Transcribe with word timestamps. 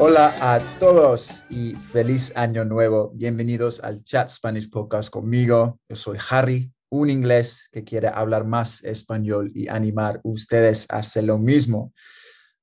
Hola 0.00 0.32
a 0.40 0.60
todos 0.78 1.44
y 1.50 1.74
feliz 1.74 2.32
año 2.36 2.64
nuevo. 2.64 3.10
Bienvenidos 3.14 3.82
al 3.82 4.04
Chat 4.04 4.28
Spanish 4.28 4.70
Podcast 4.70 5.10
conmigo. 5.10 5.80
Yo 5.88 5.96
soy 5.96 6.18
Harry, 6.30 6.72
un 6.88 7.10
inglés 7.10 7.68
que 7.72 7.82
quiere 7.82 8.06
hablar 8.06 8.44
más 8.44 8.84
español 8.84 9.50
y 9.52 9.66
animar 9.66 10.18
a 10.18 10.20
ustedes 10.22 10.86
a 10.88 10.98
hacer 10.98 11.24
lo 11.24 11.36
mismo. 11.36 11.92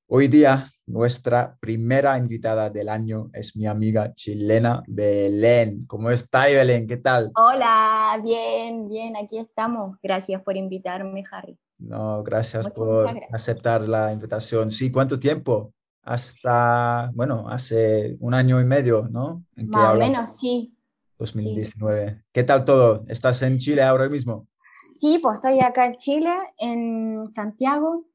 Hoy 0.07 0.29
día 0.29 0.69
nuestra 0.85 1.57
primera 1.59 2.17
invitada 2.17 2.69
del 2.69 2.87
año 2.87 3.29
es 3.33 3.57
mi 3.57 3.67
amiga 3.67 4.13
chilena 4.13 4.81
Belén. 4.87 5.85
¿Cómo 5.87 6.11
está 6.11 6.45
Belén? 6.45 6.87
¿Qué 6.87 6.97
tal? 6.97 7.33
Hola, 7.35 8.17
bien, 8.23 8.87
bien, 8.87 9.17
aquí 9.17 9.39
estamos. 9.39 9.97
Gracias 10.01 10.41
por 10.41 10.55
invitarme, 10.55 11.21
Harry. 11.29 11.59
No, 11.79 12.23
gracias 12.23 12.71
por 12.71 13.09
aceptar 13.33 13.81
la 13.81 14.13
invitación. 14.13 14.71
Sí, 14.71 14.89
¿cuánto 14.89 15.19
tiempo? 15.19 15.73
Hasta, 16.05 17.11
bueno, 17.15 17.49
hace 17.49 18.15
un 18.19 18.35
año 18.35 18.61
y 18.61 18.63
medio, 18.63 19.07
¿no? 19.09 19.43
Más 19.55 19.95
o 19.95 19.97
menos, 19.97 20.37
sí. 20.37 20.71
2019. 21.17 22.21
¿Qué 22.31 22.43
tal 22.43 22.63
todo? 22.63 23.03
¿Estás 23.07 23.41
en 23.41 23.57
Chile 23.57 23.81
ahora 23.81 24.07
mismo? 24.07 24.47
Sí, 24.91 25.17
pues 25.17 25.35
estoy 25.35 25.59
acá 25.61 25.87
en 25.87 25.95
Chile, 25.95 26.31
en 26.57 27.25
Santiago, 27.31 28.05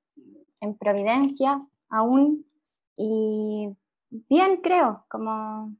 en 0.60 0.76
Providencia, 0.76 1.66
aún. 1.88 2.46
Y 2.96 3.68
bien, 4.08 4.60
creo, 4.62 5.04
como 5.08 5.74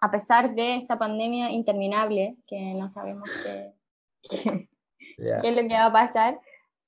a 0.00 0.10
pesar 0.10 0.54
de 0.54 0.76
esta 0.76 0.98
pandemia 0.98 1.50
interminable, 1.50 2.36
que 2.46 2.74
no 2.74 2.88
sabemos 2.90 3.30
qué, 3.42 3.74
qué 5.16 5.48
es 5.48 5.56
lo 5.56 5.62
que 5.62 5.74
va 5.74 5.86
a 5.86 5.92
pasar, 5.92 6.38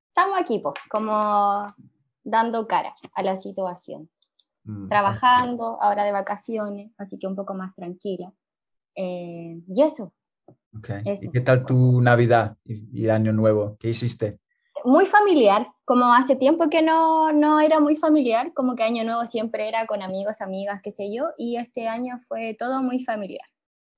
estamos 0.08 0.38
aquí, 0.38 0.58
pues, 0.58 0.74
como 0.90 1.66
dando 2.24 2.66
cara 2.66 2.94
a 3.14 3.22
la 3.22 3.36
situación. 3.36 4.10
Mm, 4.66 4.88
trabajando, 4.88 5.78
ahora 5.80 6.02
de 6.02 6.10
vacaciones, 6.10 6.90
así 6.98 7.18
que 7.18 7.28
un 7.28 7.36
poco 7.36 7.54
más 7.54 7.72
tranquila. 7.76 8.32
Eh, 8.96 9.60
y 9.68 9.82
eso. 9.82 10.12
¿Y 11.04 11.30
qué 11.30 11.40
tal 11.40 11.64
tu 11.64 12.00
Navidad 12.00 12.56
y, 12.64 13.08
Año 13.08 13.32
Nuevo? 13.32 13.76
¿Qué 13.78 13.88
hiciste? 13.88 14.40
Muy 14.84 15.06
familiar, 15.06 15.68
como 15.84 16.12
hace 16.12 16.36
tiempo 16.36 16.68
que 16.68 16.82
no, 16.82 17.32
no 17.32 17.60
era 17.60 17.80
muy 17.80 17.96
familiar, 17.96 18.52
como 18.54 18.74
que 18.74 18.82
Año 18.82 19.04
Nuevo 19.04 19.26
siempre 19.26 19.68
era 19.68 19.86
con 19.86 20.02
amigos, 20.02 20.40
amigas, 20.40 20.80
qué 20.82 20.90
sé 20.90 21.14
yo, 21.14 21.30
y 21.38 21.56
este 21.56 21.88
año 21.88 22.18
fue 22.18 22.54
todo 22.54 22.82
muy 22.82 23.02
familiar, 23.02 23.48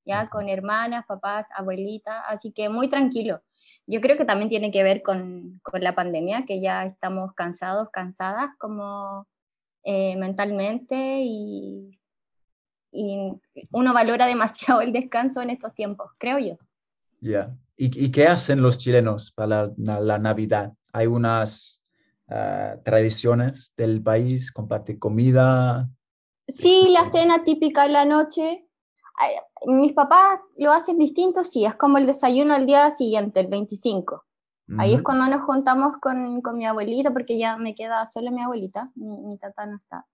ya 0.05 0.29
con 0.29 0.49
hermanas, 0.49 1.05
papás, 1.07 1.49
abuelitas, 1.57 2.23
así 2.29 2.53
que 2.53 2.69
muy 2.69 2.89
tranquilo. 2.89 3.41
Yo 3.87 4.01
creo 4.01 4.17
que 4.17 4.25
también 4.25 4.51
tiene 4.51 4.71
que 4.71 4.83
ver 4.83 5.03
con, 5.03 5.61
con 5.63 5.83
la 5.83 5.95
pandemia, 5.95 6.45
que 6.47 6.61
ya 6.61 6.85
estamos 6.85 7.33
cansados, 7.35 7.89
cansadas, 7.91 8.51
como 8.59 9.27
eh, 9.85 10.17
mentalmente 10.17 11.21
y, 11.23 11.99
y, 12.93 13.33
uno 13.71 13.93
valora 13.93 14.27
demasiado 14.27 14.81
el 14.81 14.93
descanso 14.93 15.43
en 15.43 15.51
estos 15.51 15.75
tiempos, 15.75 16.11
creo 16.19 16.39
yo. 16.39 16.57
Ya. 17.21 17.57
¿Y, 17.77 18.11
qué 18.11 18.27
hacen 18.27 18.61
los 18.61 18.79
chilenos 18.79 19.31
para 19.31 19.71
la, 19.77 20.19
Navidad? 20.19 20.73
¿Hay 20.93 21.07
unas 21.07 21.81
ah, 22.29 22.77
tradiciones 22.85 23.73
del 23.77 24.03
país? 24.03 24.51
¿Comparte 24.51 24.99
comida? 24.99 25.89
Sí, 26.49 26.89
la 26.91 27.05
cena 27.09 27.45
típica 27.45 27.87
en 27.87 27.93
la 27.93 28.05
noche. 28.05 28.67
Mis 29.67 29.93
papás 29.93 30.41
lo 30.57 30.73
hacen 30.73 30.99
distinto, 30.99 31.45
sí, 31.45 31.65
es 31.65 31.77
como 31.77 31.99
el 31.99 32.07
desayuno 32.07 32.55
al 32.55 32.67
día 32.67 32.91
siguiente, 32.91 33.41
el 33.41 33.47
25. 33.47 34.25
Ahí 34.77 34.93
es 34.93 35.03
cuando 35.03 35.27
nos 35.29 35.41
juntamos 35.43 35.95
con, 35.99 36.43
con, 36.43 36.59
mi 36.59 36.67
abuelita, 36.67 37.11
porque 37.11 37.39
ya 37.39 37.57
me 37.57 37.75
queda 37.75 38.05
solo 38.07 38.31
mi 38.31 38.43
abuelita, 38.43 38.91
mi, 38.97 39.17
mi 39.23 39.39
tata 39.39 39.65
no 39.65 39.77
está. 39.77 40.07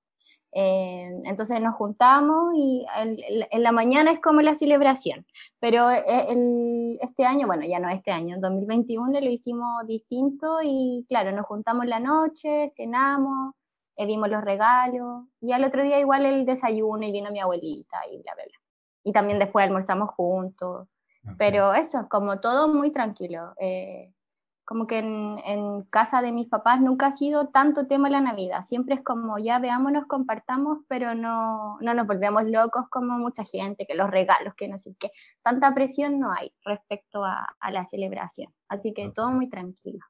Eh, 0.56 1.10
entonces 1.24 1.60
nos 1.60 1.74
juntamos 1.74 2.54
y 2.56 2.86
en 2.94 3.62
la 3.64 3.72
mañana 3.72 4.12
es 4.12 4.20
como 4.20 4.40
la 4.40 4.54
celebración, 4.54 5.26
pero 5.58 5.90
eh, 5.90 6.04
el, 6.28 6.96
este 7.00 7.24
año, 7.24 7.48
bueno, 7.48 7.64
ya 7.66 7.80
no 7.80 7.88
este 7.88 8.12
año, 8.12 8.36
en 8.36 8.40
2021 8.40 9.20
lo 9.20 9.30
hicimos 9.30 9.84
distinto 9.88 10.58
y 10.62 11.04
claro, 11.08 11.32
nos 11.32 11.44
juntamos 11.44 11.86
la 11.86 11.98
noche, 11.98 12.68
cenamos, 12.68 13.54
eh, 13.96 14.06
vimos 14.06 14.28
los 14.28 14.44
regalos 14.44 15.24
y 15.40 15.50
al 15.50 15.64
otro 15.64 15.82
día 15.82 15.98
igual 15.98 16.24
el 16.24 16.46
desayuno 16.46 17.04
y 17.04 17.10
vino 17.10 17.32
mi 17.32 17.40
abuelita 17.40 17.96
y 18.12 18.22
bla, 18.22 18.34
bla, 18.36 18.44
bla. 18.44 18.58
Y 19.02 19.12
también 19.12 19.40
después 19.40 19.66
almorzamos 19.66 20.10
juntos, 20.12 20.86
pero 21.36 21.74
eso, 21.74 22.06
como 22.08 22.38
todo 22.38 22.68
muy 22.68 22.92
tranquilo. 22.92 23.54
Eh, 23.58 24.13
como 24.64 24.86
que 24.86 24.98
en, 24.98 25.82
casa 25.90 26.22
de 26.22 26.32
mis 26.32 26.48
papás 26.48 26.80
nunca 26.80 27.06
ha 27.06 27.12
sido 27.12 27.48
tanto 27.48 27.86
tema 27.86 28.08
la 28.08 28.20
Navidad, 28.20 28.62
siempre 28.62 28.94
es 28.94 29.02
como 29.02 29.38
ya 29.38 29.58
veámonos, 29.58 30.06
compartamos, 30.06 30.78
pero 30.88 31.14
no, 31.14 31.78
no 31.80 31.94
nos 31.94 32.06
volvemos 32.06 32.44
locos 32.44 32.86
como 32.90 33.18
mucha 33.18 33.44
gente, 33.44 33.86
que 33.86 33.94
los 33.94 34.10
regalos, 34.10 34.54
que 34.54 34.68
no 34.68 34.78
sé 34.78 34.94
qué, 34.98 35.10
tanta 35.42 35.74
presión 35.74 36.18
no 36.18 36.32
hay 36.32 36.52
respecto 36.64 37.24
a, 37.24 37.46
la 37.70 37.84
celebración, 37.84 38.52
así 38.68 38.92
que 38.92 39.10
todo 39.10 39.30
muy 39.30 39.48
tranquilo. 39.48 40.00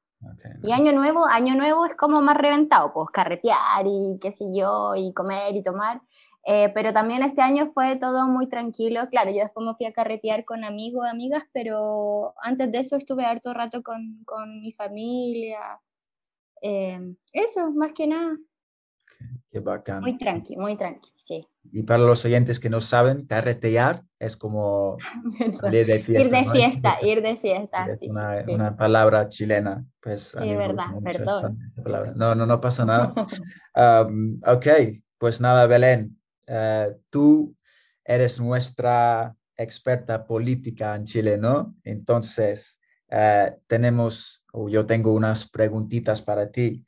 Y 0.63 0.71
año 0.71 0.91
nuevo, 0.91 1.25
año 1.25 1.55
nuevo 1.55 1.85
es 1.85 1.95
como 1.95 2.21
más 2.21 2.37
reventado, 2.37 2.91
pues 2.93 3.09
carretear 3.11 3.85
y 3.85 4.17
qué 4.19 4.31
sé 4.31 4.45
yo, 4.55 4.95
y 4.95 5.13
comer 5.13 5.55
y 5.55 5.61
tomar, 5.61 6.01
eh, 6.45 6.71
pero 6.75 6.93
también 6.93 7.23
este 7.23 7.41
año 7.41 7.71
fue 7.73 7.95
todo 7.95 8.27
muy 8.27 8.47
tranquilo. 8.47 9.01
Claro, 9.09 9.31
yo 9.31 9.39
después 9.39 9.65
me 9.65 9.73
fui 9.75 9.87
a 9.87 9.93
carretear 9.93 10.45
con 10.45 10.63
amigos, 10.63 11.07
amigas, 11.09 11.43
pero 11.51 12.35
antes 12.41 12.71
de 12.71 12.79
eso 12.79 12.95
estuve 12.95 13.25
harto 13.25 13.53
rato 13.53 13.81
con, 13.81 14.23
con 14.25 14.61
mi 14.61 14.71
familia. 14.73 15.81
Eh, 16.61 17.15
eso, 17.33 17.71
más 17.71 17.93
que 17.93 18.05
nada. 18.07 18.37
Qué 19.51 19.59
bacán. 19.59 20.01
Muy 20.01 20.17
tranqui, 20.17 20.55
muy 20.57 20.75
tranqui, 20.75 21.09
sí. 21.15 21.47
Y 21.71 21.83
para 21.83 22.03
los 22.03 22.23
oyentes 22.25 22.59
que 22.59 22.69
no 22.69 22.81
saben, 22.81 23.25
carretear 23.25 24.03
es 24.19 24.37
como 24.37 24.97
ir 25.71 25.85
de 25.85 25.99
fiesta. 25.99 26.21
Ir 26.27 26.45
de 26.45 26.51
fiesta, 26.51 26.97
ir 27.01 27.21
de 27.21 27.37
fiesta. 27.37 27.85
Es 27.85 28.01
una, 28.07 28.43
una, 28.47 28.75
palabra 28.75 29.29
chilena. 29.29 29.83
Pues, 30.01 30.35
sí, 30.39 30.55
verdad, 30.55 30.85
perdón. 31.03 31.59
No, 32.15 32.35
no, 32.35 32.45
no 32.45 32.61
pasa 32.61 32.85
nada. 32.85 33.13
um, 34.05 34.39
ok, 34.45 34.67
pues 35.17 35.41
nada, 35.41 35.65
Belén, 35.67 36.19
eh, 36.47 36.95
tú 37.09 37.55
eres 38.03 38.39
nuestra 38.39 39.35
experta 39.57 40.25
política 40.25 40.95
en 40.95 41.05
Chile, 41.05 41.37
¿no? 41.37 41.75
Entonces, 41.83 42.79
eh, 43.09 43.55
tenemos, 43.67 44.43
o 44.51 44.69
yo 44.69 44.85
tengo 44.85 45.13
unas 45.13 45.49
preguntitas 45.49 46.21
para 46.21 46.51
ti, 46.51 46.85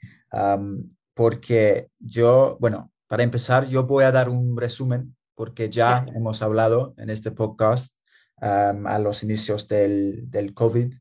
porque 1.13 1.89
yo, 1.99 2.57
bueno, 2.59 2.91
para 3.07 3.23
empezar, 3.23 3.67
yo 3.67 3.85
voy 3.85 4.03
a 4.03 4.11
dar 4.11 4.29
un 4.29 4.57
resumen, 4.57 5.15
porque 5.35 5.69
ya 5.69 6.05
hemos 6.13 6.41
hablado 6.41 6.93
en 6.97 7.09
este 7.09 7.31
podcast 7.31 7.93
a 8.41 8.99
los 8.99 9.23
inicios 9.23 9.67
del, 9.67 10.29
del 10.29 10.53
COVID, 10.53 10.93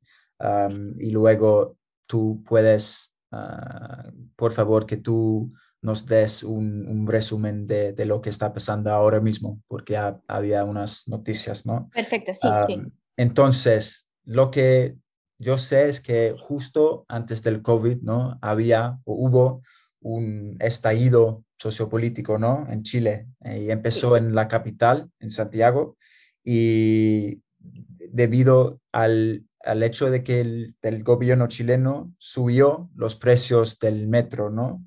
y 0.99 1.11
luego 1.11 1.77
tú 2.07 2.43
puedes, 2.47 3.13
ah, 3.33 4.11
por 4.37 4.53
favor, 4.53 4.87
que 4.87 4.97
tú 4.97 5.51
nos 5.87 6.05
des 6.05 6.43
un, 6.43 7.07
resumen 7.07 7.69
de, 7.69 8.05
lo 8.07 8.21
que 8.21 8.31
está 8.31 8.53
pasando 8.53 8.91
ahora 8.91 9.21
mismo, 9.21 9.63
porque 9.69 9.97
había 10.27 10.65
unas 10.65 11.07
noticias, 11.07 11.65
¿no? 11.65 11.89
Perfecto, 11.95 12.35
sí, 12.35 12.49
sí. 12.67 12.83
Entonces, 13.17 14.09
lo 14.25 14.51
que 14.51 14.97
yo 15.39 15.57
sé 15.57 15.89
es 15.89 16.01
que 16.01 16.35
justo 16.41 17.05
antes 17.07 17.41
del 17.45 17.63
COVID, 17.63 17.99
¿no? 18.03 18.37
Había 18.43 18.99
o 19.05 19.15
hubo 19.15 19.63
un 20.01 20.57
estallido 20.59 21.45
sociopolítico, 21.57 22.37
¿no? 22.37 22.67
En 22.69 22.83
Chile, 22.83 23.29
eh, 23.45 23.61
y 23.61 23.71
empezó 23.71 24.17
en 24.17 24.35
la 24.35 24.49
capital, 24.49 25.09
en 25.21 25.31
Santiago, 25.31 25.97
y 26.43 27.43
debido 27.61 28.81
al, 28.91 29.45
al 29.61 29.85
hecho 29.85 30.11
de 30.11 30.25
que 30.25 30.41
el, 30.41 30.75
el, 30.83 31.05
gobierno 31.05 31.47
chileno 31.47 32.13
subió 32.19 32.91
los 32.97 33.15
precios 33.15 33.79
del 33.79 34.09
metro, 34.09 34.51
¿no? 34.51 34.85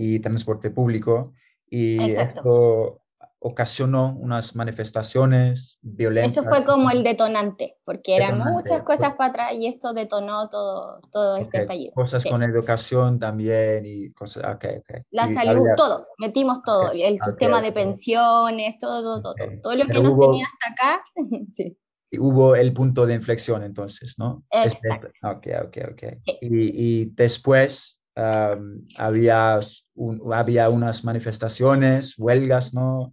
Y 0.00 0.18
transporte 0.20 0.70
público. 0.70 1.34
Y 1.68 2.00
esto 2.12 3.02
ocasionó 3.42 4.16
unas 4.18 4.54
manifestaciones 4.54 5.78
violentas. 5.80 6.32
Eso 6.32 6.44
fue 6.44 6.64
como 6.64 6.90
el 6.90 7.02
detonante, 7.02 7.78
porque 7.84 8.16
eran 8.16 8.38
muchas 8.38 8.82
cosas 8.82 9.14
para 9.14 9.30
atrás 9.30 9.52
y 9.54 9.66
esto 9.66 9.94
detonó 9.94 10.48
todo, 10.50 11.00
todo 11.10 11.36
este 11.36 11.62
estallido. 11.62 11.92
Cosas 11.94 12.24
con 12.24 12.42
educación 12.42 13.18
también 13.18 13.84
y 13.86 14.10
cosas, 14.12 14.54
ok, 14.54 14.64
La 15.10 15.26
salud, 15.28 15.66
todo, 15.76 16.06
metimos 16.18 16.62
todo, 16.62 16.92
el 16.92 17.18
sistema 17.18 17.62
de 17.62 17.72
pensiones, 17.72 18.76
todo, 18.78 19.02
todo, 19.02 19.34
todo, 19.34 19.48
todo, 19.62 19.74
lo 19.74 19.86
que 19.86 20.00
nos 20.00 20.18
tenía 20.18 20.46
hasta 20.46 20.72
acá. 20.72 21.04
sí. 21.54 21.78
hubo 22.18 22.56
el 22.56 22.72
punto 22.74 23.06
de 23.06 23.14
inflexión 23.14 23.62
entonces, 23.62 24.18
¿no? 24.18 24.44
Este, 24.50 24.88
Exacto. 24.88 25.08
ok, 25.22 25.46
ok, 25.66 25.78
ok. 25.92 26.02
Y, 26.42 27.06
después 27.14 27.99
había, 28.96 29.60
había 30.32 30.68
unas 30.68 31.04
manifestaciones, 31.04 32.18
huelgas, 32.18 32.74
¿no? 32.74 33.12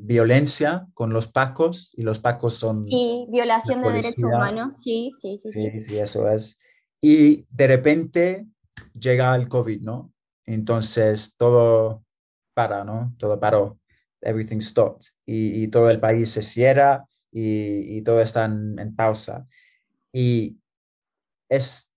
violencia 0.00 0.88
con 0.94 1.12
los 1.12 1.28
pacos, 1.28 1.92
y 1.96 2.02
los 2.02 2.18
pacos 2.18 2.54
son... 2.54 2.84
Sí, 2.84 3.26
violación 3.30 3.82
de 3.82 3.92
derechos 3.92 4.24
humanos, 4.24 4.78
sí, 4.82 5.12
sí, 5.20 5.38
sí, 5.40 5.48
sí. 5.48 5.80
Sí, 5.80 5.98
eso 5.98 6.28
es. 6.28 6.58
Y 7.00 7.46
de 7.50 7.66
repente 7.68 8.46
llega 8.98 9.34
el 9.36 9.48
COVID, 9.48 9.82
¿no? 9.82 10.12
Entonces 10.44 11.34
todo 11.36 12.02
para, 12.54 12.82
¿no? 12.82 13.14
Todo 13.18 13.38
paró. 13.38 13.78
Everything 14.20 14.60
stopped. 14.60 15.06
Y, 15.24 15.68
todo 15.68 15.90
el 15.90 16.00
país 16.00 16.30
se 16.30 16.42
cierra 16.42 17.06
y, 17.30 18.00
todo 18.02 18.20
está 18.20 18.46
en, 18.46 18.96
pausa. 18.96 19.46
Y 20.12 20.58
es 21.48 21.87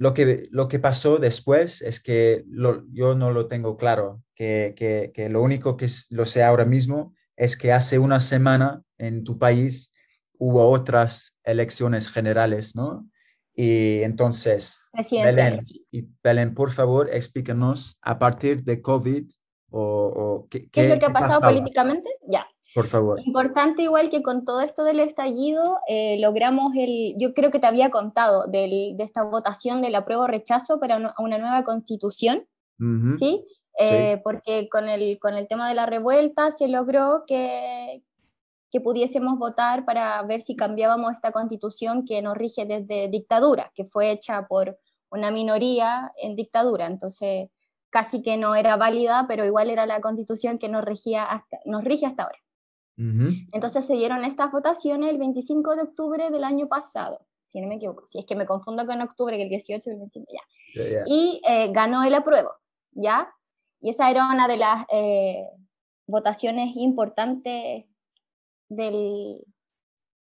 lo 0.00 0.14
que, 0.14 0.48
lo 0.50 0.66
que 0.66 0.78
pasó 0.78 1.18
después 1.18 1.82
es 1.82 2.02
que 2.02 2.42
yo 2.48 3.14
no 3.14 3.30
lo 3.32 3.48
tengo 3.48 3.76
claro, 3.76 4.22
que, 4.34 4.74
que, 5.14 5.28
lo 5.28 5.42
único 5.42 5.76
que 5.76 5.88
lo 6.08 6.24
sé 6.24 6.42
ahora 6.42 6.64
mismo 6.64 7.14
es 7.36 7.54
que 7.54 7.70
hace 7.70 7.98
una 7.98 8.18
semana 8.18 8.82
en 8.96 9.24
tu 9.24 9.38
país 9.38 9.92
hubo 10.38 10.70
otras 10.70 11.36
elecciones 11.44 12.08
generales, 12.08 12.74
¿no? 12.74 13.10
Y 13.54 14.02
entonces, 14.02 14.78
Belén, 15.12 15.58
y 15.90 16.08
Belén, 16.24 16.54
por 16.54 16.72
favor, 16.72 17.10
explícanos 17.12 17.98
a 18.00 18.18
partir 18.18 18.64
de 18.64 18.80
COVID 18.80 19.30
o, 19.68 20.46
qué, 20.48 20.66
es 20.72 20.88
lo 20.88 20.98
que 20.98 21.06
ha 21.06 21.12
pasado 21.12 21.42
políticamente. 21.42 22.08
Ya. 22.26 22.46
Por 22.74 22.86
favor. 22.86 23.20
Importante 23.24 23.82
igual 23.82 24.10
que 24.10 24.22
con 24.22 24.44
todo 24.44 24.60
esto 24.60 24.84
del 24.84 25.00
estallido, 25.00 25.78
eh, 25.88 26.18
logramos 26.20 26.72
el, 26.76 27.14
yo 27.18 27.34
creo 27.34 27.50
que 27.50 27.58
te 27.58 27.66
había 27.66 27.90
contado 27.90 28.46
de 28.46 28.94
esta 28.98 29.24
votación 29.24 29.82
del 29.82 29.94
apruebo 29.96 30.26
rechazo 30.26 30.78
para 30.78 30.96
una, 31.18 31.38
nueva 31.38 31.64
constitución, 31.64 32.46
¿sí? 33.18 33.44
Eh, 33.78 34.20
porque 34.22 34.68
con 34.68 34.88
el, 34.88 35.18
con 35.18 35.34
el 35.34 35.48
tema 35.48 35.68
de 35.68 35.74
la 35.74 35.86
revuelta 35.86 36.50
se 36.50 36.68
logró 36.68 37.24
que, 37.26 38.02
que 38.70 38.80
pudiésemos 38.80 39.38
votar 39.38 39.84
para 39.84 40.22
ver 40.22 40.40
si 40.40 40.54
cambiábamos 40.54 41.12
esta 41.12 41.32
constitución 41.32 42.04
que 42.04 42.22
nos 42.22 42.36
rige 42.36 42.66
desde 42.66 43.08
dictadura, 43.08 43.72
que 43.74 43.84
fue 43.84 44.10
hecha 44.10 44.46
por 44.46 44.78
una 45.10 45.30
minoría 45.30 46.12
en 46.16 46.36
dictadura, 46.36 46.86
entonces 46.86 47.48
casi 47.90 48.22
que 48.22 48.36
no 48.36 48.54
era 48.54 48.76
válida, 48.76 49.26
pero 49.28 49.44
igual 49.44 49.70
era 49.70 49.86
la 49.86 50.00
constitución 50.00 50.58
que 50.58 50.68
nos, 50.68 50.84
regía 50.84 51.24
hasta, 51.24 51.58
nos 51.64 51.82
rige 51.82 52.06
hasta 52.06 52.22
ahora. 52.24 52.38
Entonces 53.52 53.86
se 53.86 53.94
dieron 53.94 54.24
estas 54.24 54.52
votaciones 54.52 55.10
el 55.10 55.18
25 55.18 55.74
de 55.74 55.82
octubre 55.82 56.30
del 56.30 56.44
año 56.44 56.68
pasado, 56.68 57.26
si 57.46 57.60
no 57.60 57.66
me 57.66 57.76
equivoco, 57.76 58.06
si 58.06 58.18
es 58.18 58.26
que 58.26 58.36
me 58.36 58.44
confundo 58.44 58.84
con 58.84 59.00
octubre, 59.00 59.36
que 59.36 59.44
el 59.44 59.48
18 59.48 59.90
el 59.90 59.96
25, 59.96 60.26
ya. 60.30 61.04
Y 61.06 61.40
eh, 61.48 61.72
ganó 61.72 62.02
el 62.04 62.14
apruebo, 62.14 62.50
¿ya? 62.92 63.32
Y 63.80 63.90
esa 63.90 64.10
era 64.10 64.30
una 64.30 64.46
de 64.46 64.58
las 64.58 64.84
eh, 64.92 65.46
votaciones 66.06 66.72
importantes 66.76 67.86
del, 68.68 69.46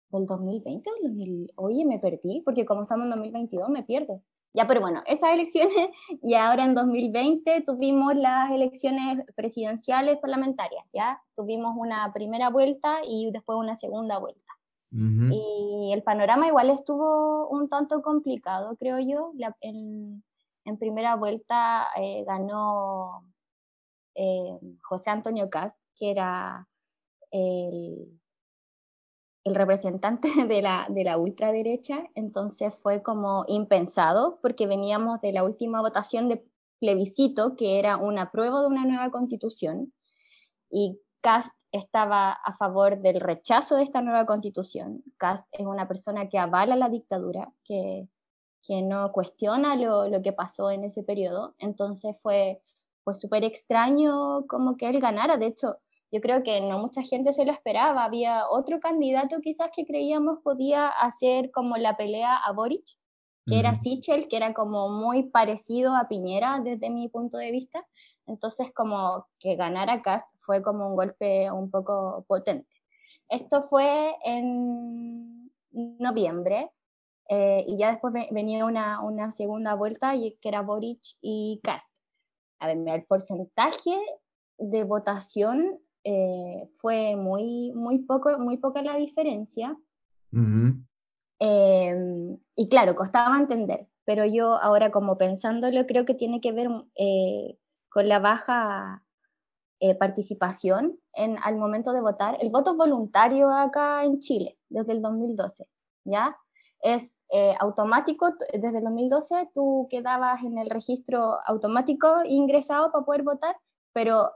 del 0.09 0.25
2020 0.25 0.89
o 0.89 0.93
2000, 1.03 1.51
oye, 1.55 1.85
me 1.85 1.99
perdí, 1.99 2.41
porque 2.45 2.65
como 2.65 2.83
estamos 2.83 3.03
en 3.03 3.11
2022 3.11 3.69
me 3.69 3.83
pierdo. 3.83 4.23
Ya, 4.53 4.67
pero 4.67 4.81
bueno, 4.81 5.01
esas 5.05 5.33
elecciones 5.33 5.75
y 6.21 6.33
ahora 6.33 6.65
en 6.65 6.75
2020 6.75 7.61
tuvimos 7.61 8.15
las 8.15 8.51
elecciones 8.51 9.25
presidenciales 9.35 10.17
parlamentarias, 10.19 10.85
¿ya? 10.93 11.21
Tuvimos 11.35 11.75
una 11.77 12.11
primera 12.13 12.49
vuelta 12.49 12.99
y 13.07 13.31
después 13.31 13.57
una 13.57 13.75
segunda 13.75 14.17
vuelta. 14.17 14.45
Y 14.93 15.91
el 15.93 16.03
panorama 16.03 16.47
igual 16.47 16.69
estuvo 16.69 17.47
un 17.47 17.69
tanto 17.69 18.01
complicado, 18.01 18.75
creo 18.75 18.99
yo. 18.99 19.31
en, 19.61 20.21
en, 20.65 20.77
primera 20.77 21.15
vuelta 21.15 21.87
eh, 21.95 22.25
ganó 22.27 23.23
eh, 24.15 24.59
José 24.81 25.11
Antonio 25.11 25.49
Cast, 25.49 25.79
que 25.95 26.11
era 26.11 26.67
el 27.31 28.19
el 29.43 29.55
representante 29.55 30.29
de 30.47 30.61
la, 30.61 30.87
de 30.89 31.03
la 31.03 31.17
ultraderecha, 31.17 32.03
entonces 32.15 32.75
fue 32.75 33.01
como 33.01 33.45
impensado 33.47 34.39
porque 34.41 34.67
veníamos 34.67 35.21
de 35.21 35.33
la 35.33 35.43
última 35.43 35.81
votación 35.81 36.29
de 36.29 36.45
plebiscito, 36.79 37.55
que 37.55 37.79
era 37.79 37.97
una 37.97 38.31
prueba 38.31 38.61
de 38.61 38.67
una 38.67 38.85
nueva 38.85 39.11
constitución, 39.11 39.93
y 40.69 40.99
Cast 41.21 41.53
estaba 41.71 42.31
a 42.31 42.53
favor 42.55 42.99
del 42.99 43.19
rechazo 43.19 43.75
de 43.75 43.83
esta 43.83 44.01
nueva 44.01 44.25
constitución. 44.25 45.03
Cast 45.17 45.47
es 45.51 45.67
una 45.67 45.87
persona 45.87 46.27
que 46.27 46.39
avala 46.39 46.75
la 46.75 46.89
dictadura, 46.89 47.53
que, 47.63 48.07
que 48.63 48.81
no 48.81 49.11
cuestiona 49.11 49.75
lo, 49.75 50.09
lo, 50.09 50.21
que 50.23 50.33
pasó 50.33 50.71
en 50.71 50.83
ese 50.83 51.03
periodo, 51.03 51.53
entonces 51.59 52.15
fue, 52.21 52.63
fue 53.03 53.13
súper 53.13 53.43
extraño 53.43 54.47
como 54.47 54.77
que 54.77 54.89
él 54.89 54.99
ganara, 54.99 55.37
de 55.37 55.47
hecho, 55.47 55.77
yo 56.11 56.19
creo 56.19 56.43
que 56.43 56.59
no 56.61 56.77
mucha 56.79 57.01
gente 57.03 57.31
se 57.31 57.45
lo 57.45 57.51
esperaba. 57.51 58.03
Había 58.03 58.49
otro 58.49 58.79
candidato 58.79 59.39
quizás 59.39 59.69
que 59.73 59.85
creíamos 59.85 60.39
podía 60.43 60.87
hacer 60.87 61.51
como 61.51 61.77
la 61.77 61.95
pelea 61.95 62.35
a 62.35 62.51
Boric, 62.51 62.85
que 63.45 63.59
era 63.59 63.75
Sichel, 63.75 64.27
que 64.27 64.37
era 64.37 64.53
como 64.53 64.89
muy 64.89 65.23
parecido 65.23 65.95
a 65.95 66.07
Piñera 66.07 66.59
desde 66.63 66.89
mi 66.89 67.07
punto 67.07 67.37
de 67.37 67.51
vista. 67.51 67.85
Entonces 68.27 68.73
como 68.73 69.27
que 69.39 69.55
ganara 69.55 70.01
Cast 70.01 70.27
fue 70.41 70.61
como 70.61 70.89
un 70.89 70.95
golpe 70.95 71.49
un 71.49 71.71
poco 71.71 72.25
potente. 72.27 72.75
Esto 73.29 73.63
fue 73.63 74.15
en 74.25 75.49
noviembre 75.71 76.71
eh, 77.29 77.63
y 77.65 77.77
ya 77.77 77.91
después 77.91 78.13
venía 78.31 78.65
una, 78.65 79.01
una 79.01 79.31
segunda 79.31 79.73
vuelta 79.75 80.15
y 80.15 80.37
que 80.41 80.49
era 80.49 80.61
Boric 80.61 80.99
y 81.21 81.61
Cast. 81.63 81.95
A 82.59 82.67
ver, 82.67 82.77
el 82.85 83.05
porcentaje 83.05 83.97
de 84.57 84.83
votación 84.83 85.79
eh, 86.03 86.69
fue 86.75 87.15
muy, 87.15 87.71
muy, 87.75 87.99
poco, 87.99 88.37
muy 88.39 88.57
poca 88.57 88.81
la 88.81 88.95
diferencia. 88.95 89.77
Em, 91.39 92.37
y 92.55 92.69
claro, 92.69 92.95
costaba 92.95 93.37
entender, 93.37 93.87
pero 94.05 94.25
yo 94.25 94.53
ahora 94.53 94.91
como 94.91 95.17
pensándolo 95.17 95.85
creo 95.85 96.05
que 96.05 96.13
tiene 96.13 96.41
que 96.41 96.51
ver 96.51 96.69
eh, 96.95 97.57
con 97.89 98.07
la 98.07 98.19
baja 98.19 99.03
eh, 99.79 99.95
participación 99.95 100.99
en, 101.13 101.37
al 101.43 101.57
momento 101.57 101.93
de 101.93 102.01
votar. 102.01 102.37
El 102.41 102.49
voto 102.49 102.71
es 102.71 102.77
voluntario 102.77 103.49
acá 103.49 104.03
en 104.03 104.19
Chile 104.19 104.57
desde 104.69 104.93
el 104.93 105.01
2012, 105.01 105.67
¿ya? 106.05 106.37
Es 106.83 107.25
automático, 107.59 108.33
desde 108.53 108.79
el 108.79 108.83
2012 108.83 109.51
tú 109.53 109.87
quedabas 109.87 110.41
en 110.43 110.57
el 110.57 110.67
registro 110.67 111.37
automático 111.45 112.07
ingresado 112.25 112.91
para 112.91 113.05
poder 113.05 113.21
votar, 113.21 113.55
pero 113.93 114.31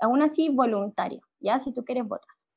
aún 0.00 0.22
así 0.22 0.48
voluntario, 0.48 1.20
¿ya? 1.40 1.58
Si 1.58 1.72
tú 1.72 1.84
quieres, 1.84 2.06
votas. 2.06 2.48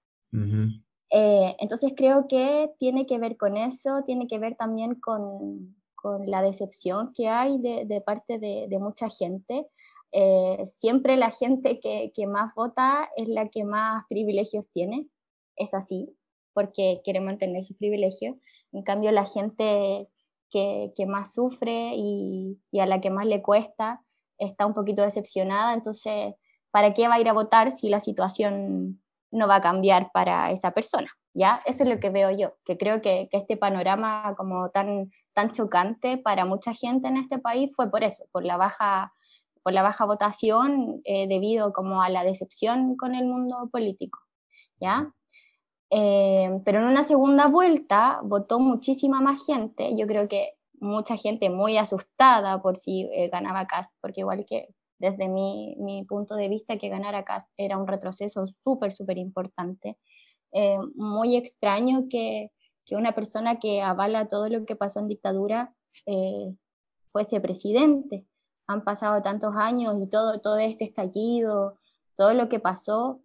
Eh, 1.16 1.56
entonces 1.60 1.94
creo 1.96 2.28
que 2.28 2.72
tiene 2.80 3.06
que 3.06 3.20
ver 3.20 3.38
con 3.38 3.56
eso, 3.56 4.04
tiene 4.04 4.28
que 4.28 4.40
ver 4.40 4.56
también 4.56 4.96
con, 4.96 5.76
con 5.94 6.26
la 6.30 6.42
decepción 6.42 7.14
que 7.14 7.28
hay 7.28 7.60
de, 7.60 7.86
de 7.86 8.02
parte 8.02 8.40
de, 8.40 8.68
de, 8.68 8.80
mucha 8.80 9.10
gente. 9.10 9.68
Eh, 10.12 10.64
siempre 10.66 11.16
la 11.16 11.30
gente 11.30 11.80
que, 11.80 12.12
que, 12.16 12.26
más 12.26 12.54
vota 12.56 13.10
es 13.16 13.30
la 13.30 13.50
que 13.50 13.64
más 13.64 14.04
privilegios 14.10 14.68
tiene, 14.72 15.08
es 15.56 15.76
así, 15.76 16.18
porque 16.54 17.02
quiere 17.04 17.20
mantener 17.20 17.64
sus 17.64 17.78
privilegios. 17.78 18.36
En 18.72 18.82
cambio, 18.82 19.12
la 19.12 19.26
gente 19.26 20.10
que, 20.50 20.94
que 20.96 21.06
más 21.06 21.34
sufre 21.34 21.94
y, 21.96 22.60
y, 22.72 22.80
a 22.80 22.88
la 22.88 23.02
que 23.02 23.12
más 23.12 23.28
le 23.28 23.44
cuesta 23.44 24.04
está 24.40 24.66
un 24.66 24.74
poquito 24.74 25.04
decepcionada, 25.04 25.74
entonces 25.74 26.34
¿para 26.74 26.96
qué 26.96 27.08
va 27.08 27.16
a 27.16 27.20
ir 27.20 27.30
a 27.30 27.34
votar 27.34 27.72
si 27.72 27.88
la 27.88 28.00
situación 28.00 29.00
no 29.30 29.48
va 29.48 29.58
a 29.58 29.62
cambiar 29.62 30.12
para 30.12 30.50
esa 30.50 30.72
persona? 30.72 31.08
¿Ya? 31.36 31.62
Eso 31.66 31.84
es 31.84 31.90
lo 31.90 32.00
que 32.00 32.10
veo 32.10 32.32
yo, 32.32 32.54
que 32.66 32.78
creo 32.78 33.02
que, 33.02 33.30
este 33.32 33.58
panorama 33.58 34.34
como 34.36 34.70
tan, 34.72 35.12
tan 35.34 35.52
chocante 35.52 36.18
para 36.18 36.46
mucha 36.46 36.74
gente 36.74 37.08
en 37.08 37.18
este 37.18 37.38
país 37.38 37.72
fue 37.76 37.90
por 37.92 38.04
eso, 38.04 38.26
por 38.32 38.44
la 38.44 38.58
baja, 38.58 39.14
por 39.62 39.74
la 39.74 39.84
baja 39.84 40.06
votación 40.06 41.02
eh, 41.06 41.28
debido 41.28 41.74
como 41.74 42.02
a 42.02 42.10
la 42.10 42.24
decepción 42.24 42.98
con 42.98 43.14
el 43.14 43.26
mundo 43.26 43.70
político, 43.72 44.20
¿ya? 44.80 45.12
Eh, 45.92 46.60
pero 46.66 46.80
en 46.80 46.86
una 46.86 47.04
segunda 47.04 47.48
vuelta 47.48 48.20
votó 48.24 48.60
muchísima 48.60 49.22
más 49.22 49.46
gente, 49.46 49.96
yo 49.96 50.08
creo 50.08 50.28
que 50.28 50.54
mucha 50.80 51.18
gente 51.18 51.52
muy 51.52 51.78
asustada 51.78 52.62
por 52.64 52.78
si 52.78 53.10
eh, 53.14 53.30
ganaba 53.30 53.68
Cast, 53.68 53.96
porque 54.02 54.22
igual 54.22 54.46
que 54.46 54.70
desde 55.04 55.28
mi, 55.28 55.76
mi 55.80 56.06
punto 56.06 56.36
de 56.36 56.48
vista, 56.48 56.78
que 56.78 56.88
ganar 56.88 57.14
acá 57.14 57.46
era 57.58 57.78
un 57.78 57.88
retroceso 57.88 58.48
súper, 58.48 58.94
súper 58.94 59.18
importante. 59.18 59.98
Eh, 60.54 60.78
muy 60.96 61.36
extraño 61.36 62.06
que, 62.10 62.52
que, 62.86 62.96
una 62.96 63.14
persona 63.14 63.60
que 63.60 63.82
avala 63.82 64.30
todo 64.30 64.48
lo 64.48 64.66
que 64.66 64.78
pasó 64.78 65.02
en 65.02 65.10
dictadura 65.10 65.76
eh, 66.06 66.56
fuese 67.12 67.42
presidente. 67.42 68.26
Han 68.66 68.86
pasado 68.86 69.22
tantos 69.22 69.56
años 69.58 69.98
y 70.02 70.08
todo, 70.08 70.40
todo 70.40 70.58
este 70.58 70.86
estallido, 70.86 71.80
todo 72.16 72.34
lo 72.34 72.48
que 72.48 72.62
pasó, 72.62 73.20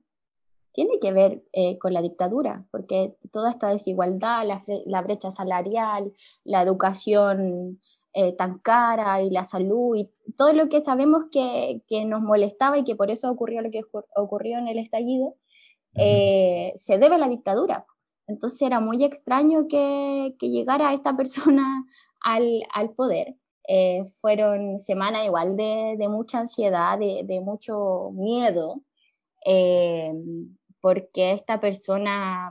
tiene 0.73 0.99
que 1.01 1.13
ver 1.13 1.45
eh, 1.53 1.79
con 1.79 1.93
la 1.93 2.03
dictadura, 2.03 2.67
porque 2.73 3.17
toda 3.31 3.51
esta 3.51 3.69
desigualdad, 3.69 4.45
la, 4.85 5.03
brecha 5.03 5.31
salarial, 5.31 6.13
la 6.45 6.63
educación 6.63 7.81
eh, 8.21 8.33
tan 8.33 8.59
cara 8.59 9.23
y 9.23 9.31
la 9.31 9.45
salud 9.45 9.95
y 9.97 10.11
todo 10.37 10.53
lo 10.53 10.69
que 10.69 10.81
sabemos 10.81 11.27
que, 11.31 11.83
que, 11.87 12.05
nos 12.05 12.21
molestaba 12.21 12.77
y 12.77 12.83
que 12.83 12.97
por 12.97 13.13
eso 13.13 13.31
ocurrió 13.31 13.63
lo 13.63 13.71
que 13.71 13.83
ocurrió 14.17 14.59
en 14.59 14.67
el 14.67 14.79
estallido, 14.79 15.37
eh, 15.95 16.73
se 16.75 16.99
debe 16.99 17.15
a 17.15 17.19
la 17.19 17.29
dictadura. 17.29 17.87
Entonces 18.27 18.61
era 18.63 18.81
muy 18.81 19.05
extraño 19.05 19.69
que, 19.69 20.35
que 20.39 20.51
llegara 20.51 20.93
esta 20.95 21.17
persona 21.17 21.85
al, 22.21 22.63
al 22.75 22.91
poder. 22.91 23.37
fueron 24.21 24.79
semanas 24.81 25.27
igual 25.27 25.57
de, 25.57 25.95
de 25.97 26.09
mucha 26.09 26.41
ansiedad, 26.41 26.99
de, 26.99 27.23
de 27.25 27.41
mucho 27.41 28.11
miedo, 28.15 28.83
eh, 29.47 30.13
porque 30.81 31.33
esta 31.33 31.61
persona, 31.61 32.51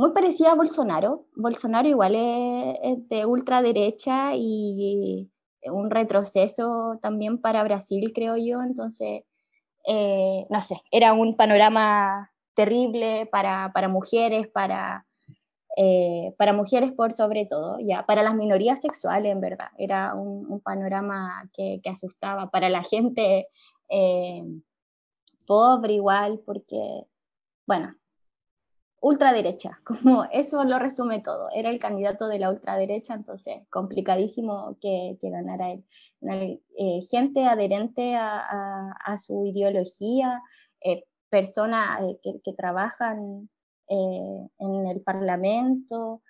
muy 0.00 0.12
parecida 0.12 0.52
a 0.52 0.54
Bolsonaro, 0.54 1.26
Bolsonaro 1.36 1.86
igual 1.86 2.14
es, 2.14 3.06
de 3.10 3.26
ultraderecha 3.26 4.30
y 4.34 5.30
un 5.64 5.90
retroceso 5.90 6.98
también 7.02 7.38
para 7.38 7.62
Brasil, 7.64 8.10
creo 8.14 8.38
yo, 8.38 8.62
entonces, 8.62 9.24
eh, 9.86 10.46
no 10.48 10.62
sé, 10.62 10.76
era 10.90 11.12
un 11.12 11.36
panorama 11.36 12.32
terrible 12.54 13.28
para, 13.30 13.72
para 13.74 13.88
mujeres, 13.88 14.48
para, 14.48 15.06
eh, 15.76 16.34
para 16.38 16.54
mujeres 16.54 16.92
por 16.92 17.12
sobre 17.12 17.44
todo, 17.44 17.76
ya, 17.78 18.06
para 18.06 18.22
las 18.22 18.34
minorías 18.34 18.80
sexuales, 18.80 19.30
en 19.30 19.42
verdad, 19.42 19.68
era 19.76 20.14
un, 20.14 20.60
panorama 20.60 21.46
que, 21.52 21.78
que, 21.82 21.90
asustaba 21.90 22.50
para 22.50 22.70
la 22.70 22.80
gente 22.80 23.48
eh, 23.90 24.44
pobre 25.46 25.92
igual, 25.92 26.40
porque, 26.46 27.04
bueno, 27.66 27.94
ultraderecha, 29.00 29.80
como 29.84 30.24
eso 30.32 30.64
lo 30.64 30.78
resume 30.78 31.20
todo, 31.20 31.48
era 31.54 31.70
el 31.70 31.78
candidato 31.78 32.28
de 32.28 32.38
la 32.38 32.50
ultraderecha, 32.50 33.14
entonces 33.14 33.62
complicadísimo 33.70 34.76
que, 34.80 35.16
que 35.20 35.30
ganara 35.30 35.72
él. 35.72 35.84
Eh, 36.78 37.00
gente 37.10 37.44
adherente 37.46 38.14
a, 38.16 39.16
su 39.18 39.46
ideología, 39.46 40.42
eh, 40.82 41.04
personas 41.28 42.00
eh, 42.02 42.18
que, 42.22 42.40
que, 42.42 42.52
trabajan 42.52 43.48
en 43.88 44.86
el 44.86 45.00
parlamento, 45.00 46.22